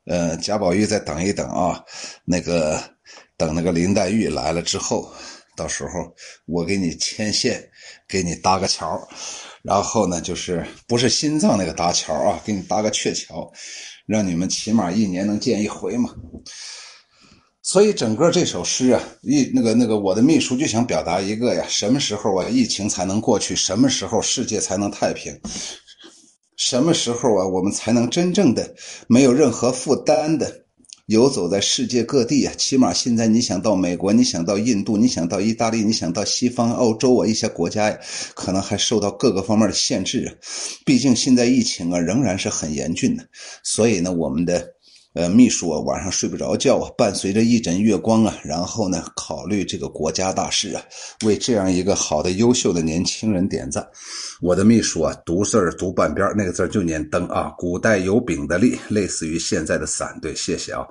[0.05, 1.80] 呃，贾宝玉再等一等啊，
[2.24, 2.82] 那个
[3.36, 5.12] 等那个林黛玉来了之后，
[5.57, 5.90] 到时候
[6.46, 7.62] 我给你牵线，
[8.09, 9.00] 给你搭个桥，
[9.62, 13.48] 然后呢，就是不是心脏那个搭桥啊，给你搭个鹊桥，
[14.07, 16.11] 让你们起码一年能见一回嘛。
[17.64, 23.55] 所以整个这首诗啊，一那个那个我的秘书就想表达一个呀，什么时候啊疫情才能过去？
[23.55, 25.32] 什么时候世界才能太平？
[26.64, 28.72] 什么时候啊我们才能真正的
[29.08, 30.62] 没有任何负担的
[31.06, 32.54] 游走在世界各地啊？
[32.56, 37.98] 起码现在你想到美国，你想到印度，你想到意大利，你想到西方欧洲啊一些国家，
[38.34, 40.30] 可能还受到各个方面的限制啊。
[40.86, 43.24] 毕竟现在疫情啊仍然是很严峻的，
[43.64, 44.74] 所以呢我们的。
[45.14, 50.82] 呃，秘书啊，晚上睡不着觉啊，伴随着一枕月光啊，然后呢，考虑这个国家大事啊，
[51.26, 53.86] 为这样一个好的、优秀的年轻人点赞。
[54.40, 57.52] 我的秘书啊，读字儿读半边那个字就念灯啊。
[57.58, 60.18] 古代有丙的立，类似于现在的伞。
[60.22, 60.86] 对，谢谢啊。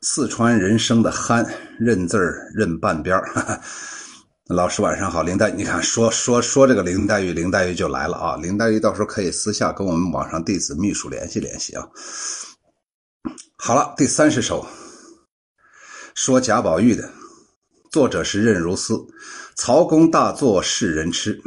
[0.00, 1.46] 四川人生的憨，
[1.78, 3.60] 认字儿认半边哈
[4.48, 8.36] 老师晚上好，林黛，你看说说说这个林黛玉，林黛玉就来了啊。
[8.36, 11.86] 林黛玉到时候可以私下跟我们网上弟子秘书联系联系啊。
[13.62, 14.66] 好了，第三十首，
[16.14, 17.08] 说贾宝玉的，
[17.92, 18.98] 作者是任如斯。
[19.54, 21.38] 曹公大作世人痴，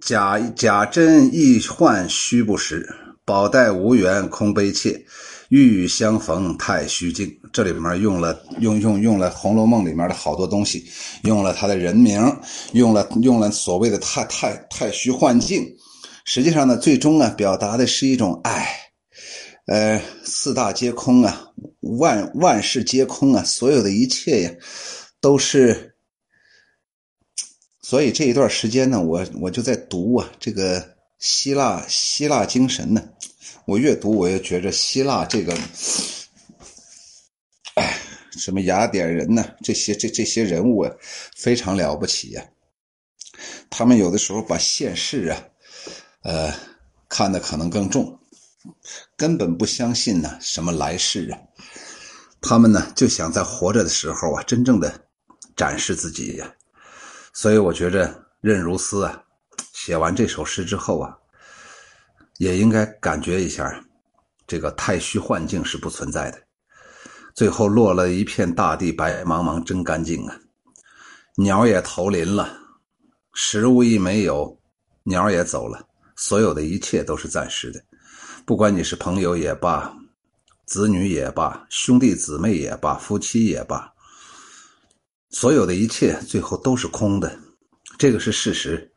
[0.00, 2.86] 贾贾珍易幻虚不实，
[3.24, 5.00] 宝黛无缘空悲切，
[5.50, 7.32] 欲与相逢太虚境。
[7.52, 10.84] 这里面用了用用用了《红楼梦》里面的好多东西，
[11.22, 12.20] 用了他的人名，
[12.72, 15.64] 用了用了所谓的太太太虚幻境。
[16.24, 18.89] 实际上呢，最终呢，表达的是一种爱。
[19.70, 24.52] 呃，四大皆空啊，万万事皆空啊，所有的一切呀，
[25.20, 25.94] 都是。
[27.80, 33.00] 所以这一段时间呢，我我就在读啊，这个希腊希腊精神呢，
[33.64, 35.56] 我越读我越觉着希腊这个，
[37.74, 37.96] 哎，
[38.32, 40.92] 什么雅典人呢，这些这这些人物啊，
[41.36, 42.44] 非常了不起呀。
[43.70, 45.44] 他们有的时候把现世啊，
[46.24, 46.52] 呃，
[47.08, 48.19] 看的可能更重。
[49.16, 51.38] 根本不相信呢，什么来世啊？
[52.40, 55.06] 他们呢就想在活着的时候啊，真正的
[55.56, 56.54] 展示自己呀。
[57.32, 59.22] 所以我觉着任如斯啊，
[59.72, 61.16] 写完这首诗之后啊，
[62.38, 63.84] 也应该感觉一下，
[64.46, 66.38] 这个太虚幻境是不存在的。
[67.34, 70.36] 最后落了一片大地，白茫茫，真干净啊！
[71.36, 72.58] 鸟也投林了，
[73.34, 74.60] 食物亦没有，
[75.04, 75.86] 鸟也走了，
[76.16, 77.82] 所有的一切都是暂时的。
[78.44, 79.92] 不管你是朋友也罢，
[80.66, 83.92] 子女也罢，兄弟姊妹也罢，夫妻也罢，
[85.30, 87.38] 所有的一切最后都是空的，
[87.98, 88.90] 这个是事实。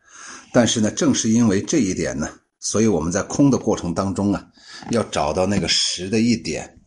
[0.51, 2.29] 但是呢，正是因为这一点呢，
[2.59, 4.47] 所以我们在空的过程当中啊，
[4.91, 6.79] 要找到那个实的一点，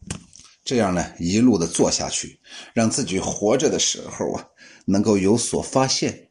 [0.65, 2.41] 这样呢，一路的做下去，
[2.73, 4.45] 让自己活着的时候啊，
[4.87, 6.26] 能够有所发现。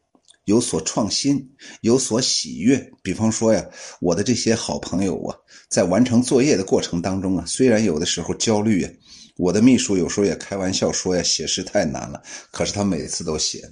[0.46, 1.44] 有所创新，
[1.80, 2.92] 有所喜悦。
[3.02, 3.64] 比方说呀，
[4.00, 5.36] 我的这些好朋友啊，
[5.68, 8.88] 在完成作业的过程当中啊，虽然有的时候焦虑呀，
[9.36, 12.22] 我的秘书有时候也开玩笑说呀，写诗太难了。
[12.52, 13.68] 可是他每次都写，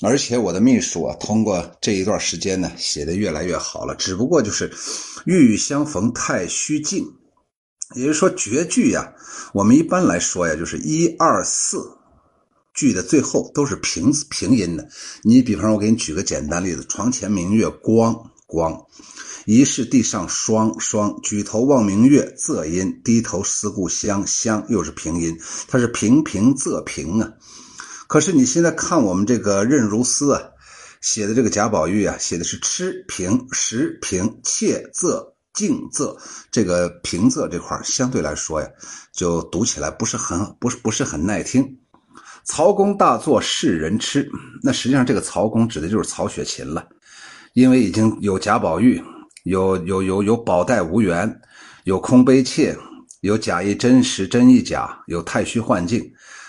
[0.00, 3.94] 而且我的秘书啊，通过这一段时间呢，写的越来越好了。
[3.96, 4.72] 只不过就是
[5.26, 7.04] 欲与相逢太虚境，
[7.96, 9.12] 也就是说绝句呀，
[9.52, 11.99] 我们一般来说呀，就是一二四。
[12.80, 14.88] 句的最后都是平平音的。
[15.22, 18.74] 你比方说，我给你举个简单例子：床前明月光光，
[19.44, 21.20] 疑是地上霜霜。
[21.22, 25.38] 举头望明月，仄音；低头思故乡乡，又是平音。
[25.68, 27.30] 它是平平仄平啊。
[28.08, 30.40] 可是你现在看我们这个任如斯啊
[31.02, 35.22] 写的这个贾宝玉啊，写的是吃平食平切仄
[35.52, 36.16] 静仄，
[36.50, 38.68] 这个平仄这块相对来说呀，
[39.12, 41.79] 就读起来不是很不是不是很耐听。
[42.50, 44.28] 曹公大作世人痴，
[44.60, 46.84] 那实际上这个曹公指的就是曹雪芹了，
[47.52, 49.00] 因为已经有贾宝玉，
[49.44, 51.32] 有有有有宝黛无缘，
[51.84, 52.76] 有空悲切，
[53.20, 56.02] 有假亦真实真亦假，有太虚幻境，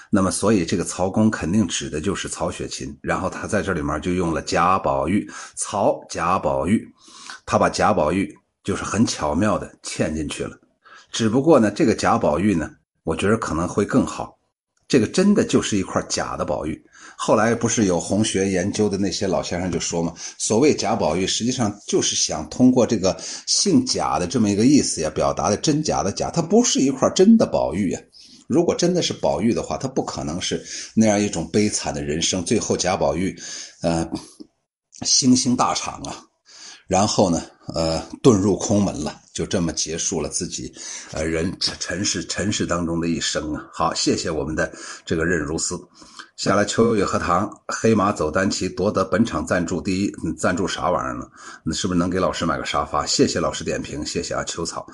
[0.10, 6.84] 那么所以这个曹公肯定指的就是曹雪芹，然后他在这里面就用了贾宝玉，曹贾宝玉，
[7.46, 10.58] 他把贾宝玉就是很巧妙的嵌进去了，
[11.12, 12.72] 只不过呢，这个贾宝玉呢，
[13.04, 14.36] 我觉得可能会更好。
[14.92, 16.78] 这个真的就是一块假的宝玉。
[17.16, 23.18] 后来不是有红学研究的那些老先生就说嘛，所谓假宝玉，实际上就是想通过这个
[23.48, 28.02] 姓贾的这么一个意思呀，表达的真假的假，它不是一块真的宝玉呀。
[28.50, 30.62] 如果真的是宝玉的话，它不可能是
[30.94, 32.44] 那样一种悲惨的人生。
[32.44, 33.34] 最后贾宝玉，
[33.82, 34.06] 呃，
[35.06, 36.22] 星星大厂啊，
[36.86, 37.42] 然后呢，
[37.74, 39.20] 呃，遁入空门了。
[39.34, 40.74] 就这么结束了自己，
[41.14, 43.64] 呃，人尘世尘世当中的一生啊。
[43.74, 44.70] 好，谢谢我们的
[45.06, 45.80] 这个任如斯。
[46.36, 51.26] 下来，秋月荷塘黑马走单骑夺得本场赞助第一，赞助啥玩意儿呢？
[51.64, 53.06] 你是不是能给老师买个沙发？
[53.06, 54.86] 谢谢老师点评，谢谢啊，秋草。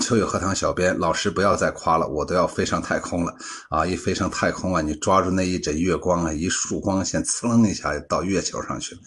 [0.00, 3.34] 秋月荷塘小编，老师不要再夸了，我都要飞上太空了
[3.70, 3.84] 啊！
[3.86, 9.00] 一飞上太空啊，你抓住那一枕月光啊，一束光线，呲楞一下到月球上去了，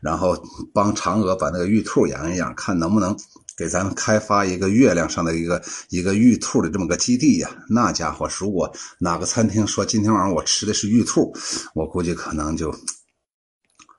[0.00, 0.36] 然后
[0.72, 3.16] 帮嫦娥把那个玉兔养一养，看能不能。
[3.58, 11.34] 给咱们开发一个月亮上的一个一个玉兔的这么个基地呀，那家伙，如果哪个餐厅说今天晚上我吃的是玉兔，
[11.74, 12.70] 我估计可能就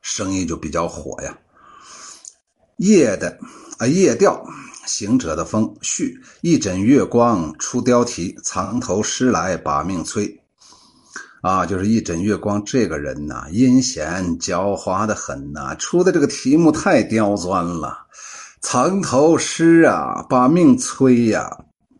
[0.03, 1.35] 生意就比较火呀。
[2.75, 3.35] 夜的
[3.79, 4.45] 啊，夜钓
[4.85, 10.39] 行者的风续一枕月光出雕题，藏头诗来把命催。
[11.47, 18.05] 啊，就是一枕月光这个人呐，阴险狡猾的很呐，出的这个题目太刁钻了。
[18.59, 21.49] 藏头诗啊，把命催呀！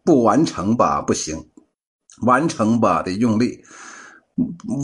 [0.04, 1.38] 不完成吧，不行；
[2.24, 3.62] 完成吧，得用力；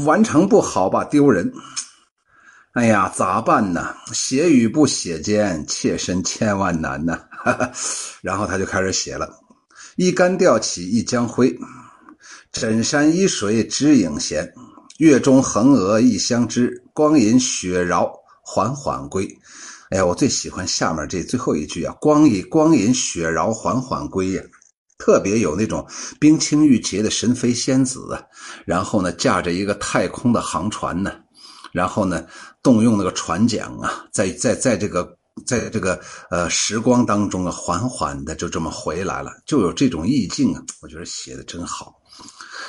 [0.06, 1.52] 完成不好吧，丢人。
[2.74, 3.94] 哎呀，咋办呢？
[4.14, 7.20] 写与不写间，妾身千万难呐！
[8.24, 9.30] 然后他就开始写了：
[9.98, 11.54] 一竿钓起一江灰，
[12.54, 14.54] 枕山依水知影闲。
[15.00, 19.28] 月中横娥一相知，光阴雪饶缓缓归。
[19.90, 24.44] 哎呀，我最喜欢下面这最后一句啊，“光阴光阴雪饶缓缓归”呀，
[25.00, 25.84] 特别有那种
[26.20, 28.22] 冰清玉洁的神飞仙子啊。
[28.66, 31.12] 然后呢，驾着一个太空的航船呢，
[31.72, 32.24] 然后呢，
[32.62, 36.00] 动用那个船桨啊，在在在这个在这个
[36.30, 40.62] 呃时光当中啊，缓缓的就这么回来了，就有这种意境啊。
[40.82, 41.96] 我觉得写的真好。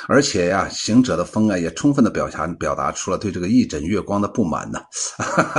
[0.07, 4.79] 而且呀，行者的风啊，也充分的表达表达出了对这个一枕月光的不满呢。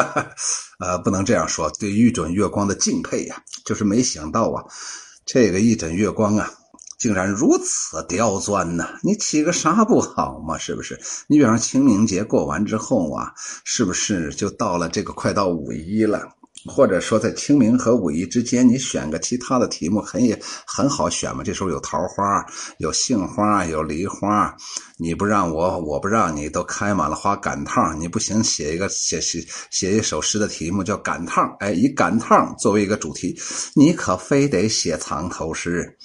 [0.78, 4.64] 呃，不能这样说，对一枕月光的敬佩呀，就是没想到啊，
[5.24, 6.50] 这个一枕月光啊，
[6.98, 8.86] 竟然如此刁钻呢。
[9.02, 10.56] 你起个啥不好嘛？
[10.58, 11.00] 是不是？
[11.28, 13.32] 你比方清明节过完之后啊，
[13.64, 16.28] 是不是就到了这个快到五一了？
[16.66, 21.42] 或者说，在清明和五一之间，你选个其他的题目，很也很好选嘛。
[21.42, 22.44] 这时候有桃花，
[22.78, 24.54] 有杏花，有梨花，
[24.98, 33.38] 你不让我，我不让你，都开满了花，赶趟你不行，写一个写写写一首诗的题目叫赶趟哎，以赶趟作为一个主题，
[33.74, 35.96] 你可非得写藏头诗。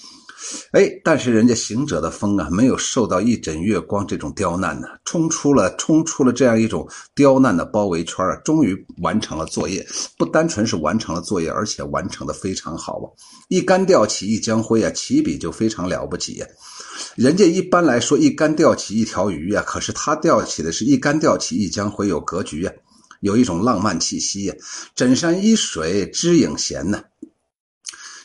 [0.71, 9.85] 哎，但是人家行者的风啊，没有受到一枕月光这种刁难呢，冲出了冲出了这样一种刁难的包围圈啊，终于完成了作业。
[10.17, 13.07] 不单纯是完成了作业，而且完成的非常好啊！
[13.49, 16.47] 一竿钓起一江灰啊，起笔就非常了不起呀。
[17.15, 22.71] 人家一般来说一竿钓起一条鱼呀，可是他钓起的是一竿钓起一江灰，有格局呀，
[23.21, 24.55] 有一种浪漫气息呀。
[24.95, 27.01] 枕山依水知影闲呢。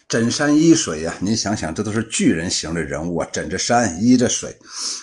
[0.08, 4.56] 枕山依水呀，您想想，这都是巨人型的人物啊，枕着山，依着水，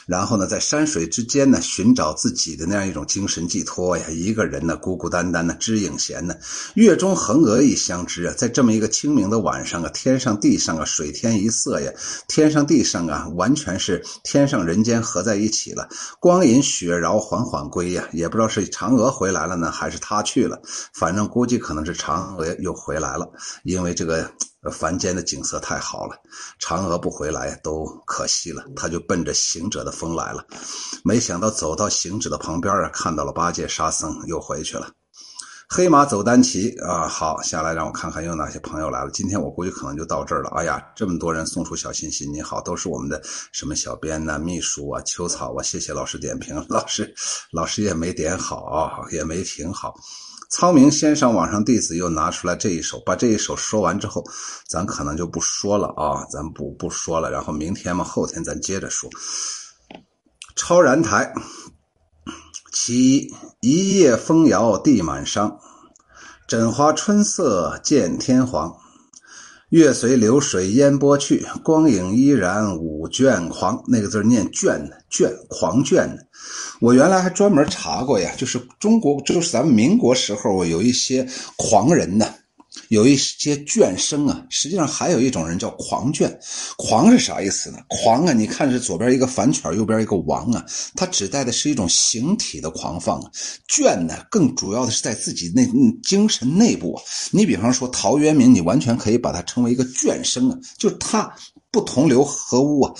[0.07, 4.05] 然后呢，在山水之间呢，寻找自己的那样一种精神寄托呀。
[4.09, 6.33] 一个人呢，孤孤单单的，知影闲呢。
[6.75, 11.91] 月中横娥一相知啊，在这么一个清明的晚上啊，天上地上啊，水天一色呀，
[12.29, 15.89] 天上地上啊，完全是天上人间合在一起了。
[16.21, 20.61] 光阴雪饶缓缓归呀，也不知道是嫦娥回来了呢，还是他去了，
[20.93, 23.29] 反正估计可能是嫦娥又回来了，
[23.65, 24.31] 因为这个。
[24.71, 26.15] 凡间的景色太好了，
[26.59, 28.63] 嫦娥不回来都可惜了。
[28.75, 30.45] 他就奔着行者的风来了，
[31.03, 34.89] 没想到走到行者的旁边啊，看到了八戒、沙僧，又回去了。
[35.69, 39.09] 黑马走单骑啊，好，下来让我看看有哪些朋友来了。
[39.09, 40.49] 今天我估计可能就到这儿了。
[40.51, 43.19] 哎呀，这么多人送出小心心，你好，都是我们的
[43.51, 47.11] 什么小编呐、秘书啊、秋草啊，谢谢老师点评， 老师，
[47.51, 49.95] 老师也没点好，也没挺好。
[50.55, 54.23] 苍明先生网上弟子又拿出来这一首，把这一首说完之后，
[54.67, 59.09] 咱可能就不说了啊，咱不不说了，然后明天嘛，后天咱接着说。
[60.55, 61.33] 超然台，
[62.71, 63.27] 其
[63.61, 65.57] 一一夜风摇地满伤，
[66.47, 68.77] 枕花春色见天黄。
[69.73, 73.83] 月随流水烟波去，光影依然舞卷狂。
[73.87, 76.21] 那个字念卷呢，卷狂卷呢。
[76.79, 82.27] 我原来还专门查过呀，就是中国，就是咱们民国时候有一些狂人呢。
[82.89, 86.31] 有一些倦生啊，实际上还有一种人叫狂倦。
[86.77, 87.77] 狂是啥意思呢？
[87.87, 90.65] 狂啊，你看是左边一个反犬，右边一个王啊，
[90.95, 93.31] 它指代的是一种形体的狂放啊。
[93.67, 95.69] 倦呢，更主要的是在自己内
[96.03, 97.03] 精神内部啊。
[97.31, 101.31] 你比方说陶渊明，你完全可以把它称为一个倦生啊，就是他
[101.71, 102.93] 不同流合污啊。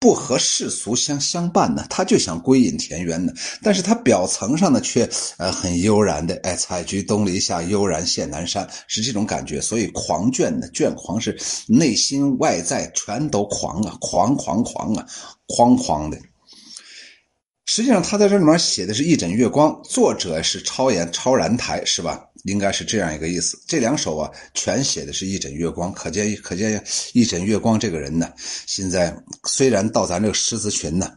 [0.00, 3.32] 不和世俗相相伴呢，他就想归隐田园呢。
[3.62, 9.60] 但是他表层上呢，却呃很悠然的，哎，采菊东篱下，悠然见南山，是这种感觉。
[9.60, 11.36] 所以狂倦呢，倦狂是
[11.66, 15.04] 内心外在全都狂啊，狂狂狂啊，
[15.48, 16.16] 哐哐的。
[17.66, 22.27] 实际上，他在这里面写的是一枕月光，作者是超然超然台，是吧？
[22.44, 23.58] 应该是这样一个意思。
[23.66, 26.82] 这两首啊，全写的是一枕月光，可见可见
[27.12, 28.32] 一枕月光这个人呢，
[28.66, 31.12] 现在虽然到咱这个诗词群呢，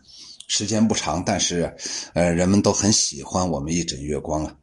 [0.47, 1.73] 时间不长，但是
[2.13, 4.55] 呃，人们都很喜欢我们一枕月光啊。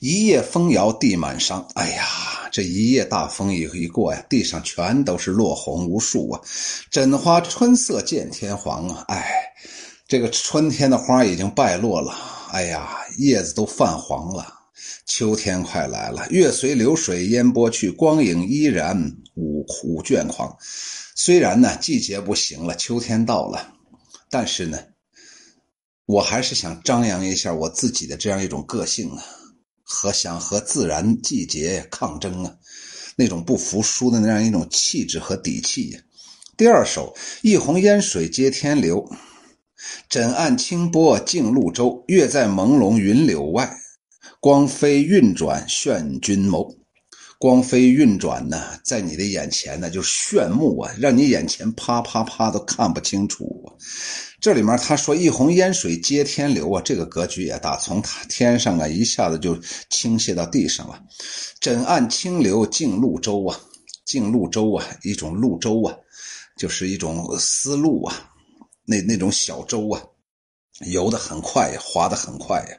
[0.00, 2.04] 一夜风摇地满伤，哎呀，
[2.50, 6.40] 这一夜大风一一过呀，地上全都是落红无数啊。
[6.90, 9.24] 枕花春色见天黄啊，哎，
[10.08, 12.12] 这个春天的花已经败落了，
[12.50, 14.61] 哎呀，叶子都泛黄了。
[15.06, 20.56] 秋天快来了，月随流水烟波去，光影依然五五倦狂。
[21.14, 23.74] 虽然呢季节不行了，秋天到了，
[24.30, 24.78] 但是呢，
[26.06, 29.22] 我还是想张扬一下我自己的这样一种个性啊，
[29.82, 32.56] 和想和自然季节抗争啊，
[33.16, 36.00] 那种不服输的那样一种气质和底气呀。
[36.56, 39.04] 第二首，一泓烟水接天流，
[40.08, 43.78] 枕岸清波镜渌洲，月在朦胧云柳外。
[44.42, 46.76] 光飞运转炫君眸，
[47.38, 53.64] 光飞运转呢，在你的眼前呢，就炫目啊，让你眼前啪啪啪都看不清楚。
[54.40, 59.56] 这里面他说一泓烟水接天流啊，这个格局也大，从天上啊一下子就
[59.90, 61.00] 倾泻到地上了。
[61.60, 63.56] 枕岸清流镜渌洲啊，
[64.04, 65.94] 镜渌洲啊，一种渌洲啊，
[66.58, 68.28] 就是一种丝路啊，
[68.86, 70.02] 那那种小舟啊，
[70.90, 72.76] 游得很快呀，划得很快呀。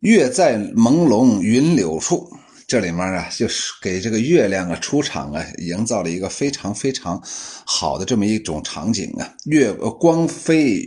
[0.00, 2.26] 月在朦胧云柳处，
[2.66, 7.22] 这里面啊，就是给这个月亮啊出场啊，营造了一个非常非常
[7.66, 9.34] 好的这么一种场景啊。
[9.44, 10.82] 月光飞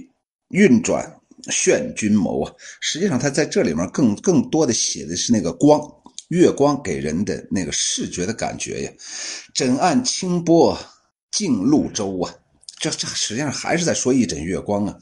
[0.49, 1.16] 运转
[1.51, 2.51] 炫君眸啊，
[2.82, 5.80] 实际上他在这里面更更多的写的是那个光，
[6.30, 8.91] 月光给人的那个视觉的感觉呀。
[9.53, 10.76] 枕岸清波
[11.32, 12.34] 镜露舟啊。
[12.84, 14.93] 这这实际上还是在说一枕月光啊，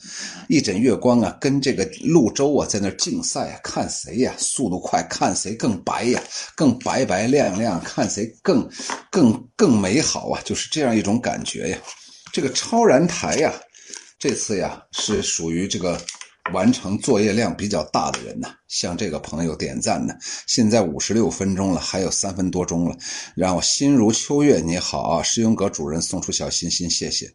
[0.47, 6.21] 一枕月光啊，跟这个渌州啊在那竞赛啊，看谁呀速度快，看谁更白呀，
[6.55, 8.69] 更白白亮亮，看谁更
[9.09, 11.77] 更更美好啊，就是这样一种感觉呀。
[12.31, 13.51] 这个超然台呀，
[14.19, 15.99] 这次呀是属于这个
[16.53, 20.13] 完成作业量比较大的人呐，向这个朋友点赞呢。
[20.45, 22.95] 现在五十六分钟了，还有三分多钟了。
[23.35, 27.33] 然后心如秋月，你好啊，诗咏阁主人送出小心心，谢谢。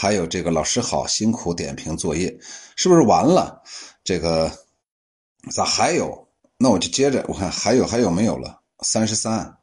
[0.00, 2.38] 还有这个老师好，辛苦点评作业，
[2.76, 3.60] 是不是完了？
[4.04, 4.48] 这个
[5.50, 6.28] 咋还有？
[6.56, 8.62] 那我就接着，我看还有还有没有了？
[8.84, 9.57] 三十三。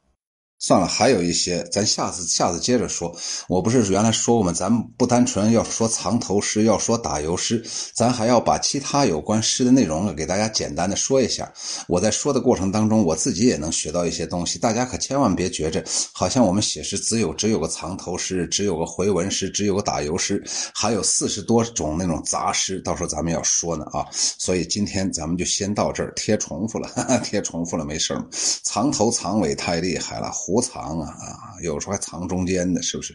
[0.58, 3.14] 算了，还有一些，咱下次下次接着说。
[3.46, 4.52] 我不是原来说过吗？
[4.52, 7.62] 咱不单纯要说藏头诗，要说打油诗，
[7.94, 11.52] 咱还要把其他有关诗的内容呢给大家简单的说一下。
[11.86, 14.58] 我在说的过程当中，我自己也能学到一些东西。
[14.58, 20.42] 大家可千万别觉着好像我们写诗只有只有个藏头诗，只有个回文诗，只有个打油诗，
[20.74, 24.06] 还有四十多种那种杂诗，到时候咱们要说呢啊。
[24.12, 26.90] 所以今天咱们就先到这儿，贴重复了，
[27.22, 28.18] 贴重复了，没事
[28.62, 30.32] 藏头藏尾太厉害了。
[30.46, 33.12] 胡藏啊啊，有时候还藏中间的，是不是？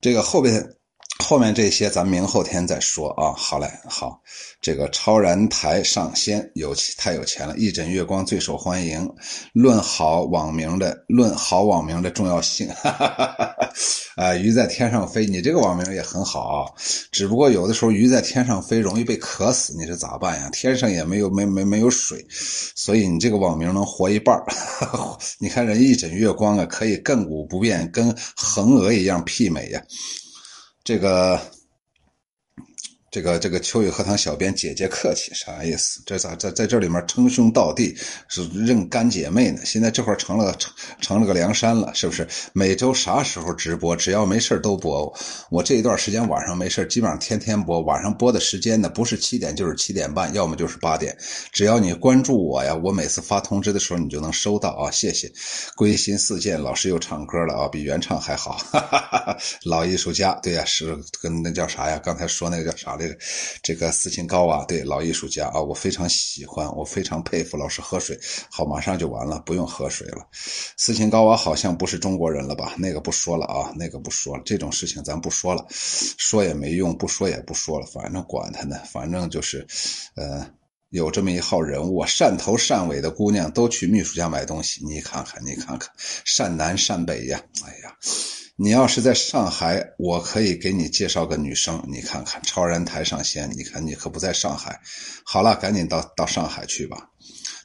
[0.00, 0.60] 这个后边。
[1.18, 3.32] 后面这些咱明后天再说啊。
[3.36, 4.20] 好嘞，好，
[4.60, 9.08] 这个超然台上仙有太有钱了，一枕月光最受欢迎。
[9.52, 12.68] 论好网名的，论好网名的重要性。
[14.16, 16.70] 啊，鱼在天上飞，你这个网名也很好啊。
[17.10, 20.48] 只不过有的时候鱼在天上飞容易被渴死，你是咋办呀？
[20.52, 24.40] 天上也没有没没没有水，所以你这个网名能活一半
[25.38, 29.82] 你看人一枕月光啊，可以亘古不变，跟横额一样媲美呀。
[30.86, 31.40] 这个，
[33.08, 36.02] 这个，这个秋雨荷塘小编姐姐客气啥意思？
[36.04, 37.96] 这咋在在这里面称兄道弟，
[38.28, 39.60] 是认干姐妹呢？
[39.64, 42.26] 现在这块成了成成了个梁山了，是不是？
[42.52, 43.96] 每周啥时候直播？
[43.96, 45.10] 只要没事都播。
[45.50, 47.80] 我这一段时间晚上没事基本上天天播。
[47.82, 51.16] 晚上播的时间呢，不是七点就是七点半，要么就是八点。
[51.52, 54.90] 只要你关注我呀，我每次发通知的时候你就能收到啊。
[54.90, 55.32] 谢谢，
[55.74, 58.58] 归心似箭老师又唱歌了啊，比原唱还好。
[58.72, 61.98] 哈哈哈哈老艺术家，对呀，是跟那叫啥呀？
[62.04, 63.05] 刚才说那个叫啥来
[63.62, 67.56] 这个斯琴高娃，对，老艺术家啊，我非常喜欢，我非常佩服。
[67.56, 68.18] 老师喝水，
[68.50, 70.26] 好，马上就完了，不用喝水了。
[70.76, 72.74] 斯琴高娃好像不是中国人了吧？
[72.78, 79.66] 那个不说了啊，那个不说了，这种事情咱不说了，说也没用，不说也不说了，反正管他呢，反正就是，
[80.14, 80.46] 呃，
[80.90, 85.90] 有这么一号人物，汕头汕尾的姑娘都去秘书家买东西，你看看，你看看，
[86.24, 87.96] 汕南汕北呀，哎呀。
[88.58, 93.50] 你要是在上海，我可以给你介绍个女生，你看看超然台上仙。
[93.54, 94.80] 你看你可不在上海，
[95.24, 97.10] 好了，赶紧到到上海去吧。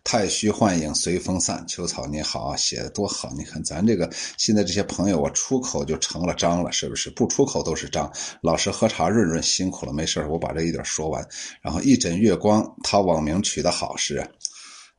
[0.04, 3.32] 太虚幻影随风散，秋草你好，写的多好！
[3.38, 7.10] 你看咱这个现在这些朋友，我出口就成了章了，是不是？
[7.12, 8.12] 不出口都是章。
[8.42, 11.26] 老师喝茶润润辛苦了，没事我把这一点说完。
[11.62, 14.28] 然后一枕月光，他网名取得好是。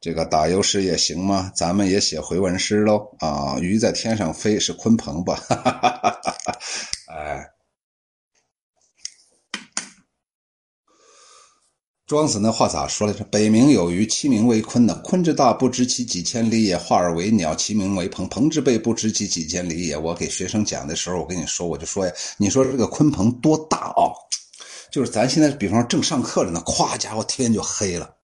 [0.03, 1.53] 这个打油诗也行吗？
[1.55, 3.57] 咱们也写回文诗喽啊！
[3.61, 5.41] 鱼在天上飞是鲲鹏吧？
[7.07, 7.49] 哎，
[12.05, 13.23] 庄子那话咋说来着？
[13.27, 15.01] 北冥有鱼，其名为鲲呢。
[15.05, 18.29] 鲲之大，不知其几千里也；化而为鸟，其名为鹏。
[18.29, 19.97] 鹏之背，不知其几千里也。
[19.97, 24.11] 我给学生讲的时候，我跟你说，我就说呀，你说这个鲲鹏多大啊？
[24.91, 28.17] 就是咱现在，比方正上课着呢，咵家伙天就黑了。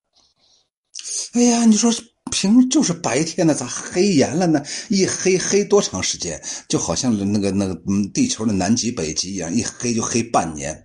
[1.33, 1.93] 哎呀，你说
[2.31, 4.62] 平就是白天呢，咋黑严了呢？
[4.89, 6.43] 一黑黑多长时间？
[6.68, 10.85] 就好像那个那个嗯，地球的南极北极一样，一黑就黑半年。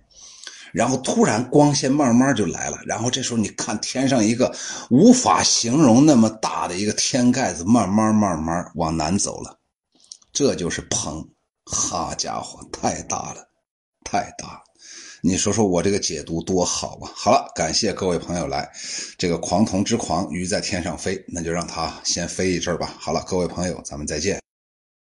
[0.72, 4.54] 然后突然光线慢慢就来了，然后这时候你看天上一个
[4.90, 9.58] 无法形容那么大的一个天盖子，慢慢慢慢往南走了，
[10.32, 11.28] 这就是鹏。
[11.66, 13.48] 好家伙，太大了，
[14.04, 14.60] 太大了。
[15.26, 17.10] 你说说我这个解读多好啊！
[17.16, 18.70] 好了，感谢各位朋友来。
[19.16, 22.94] 这个狂童之狂，鱼在天上飞，那就让它先飞一阵吧。
[23.00, 24.43] 好了，各位朋友，咱们再见。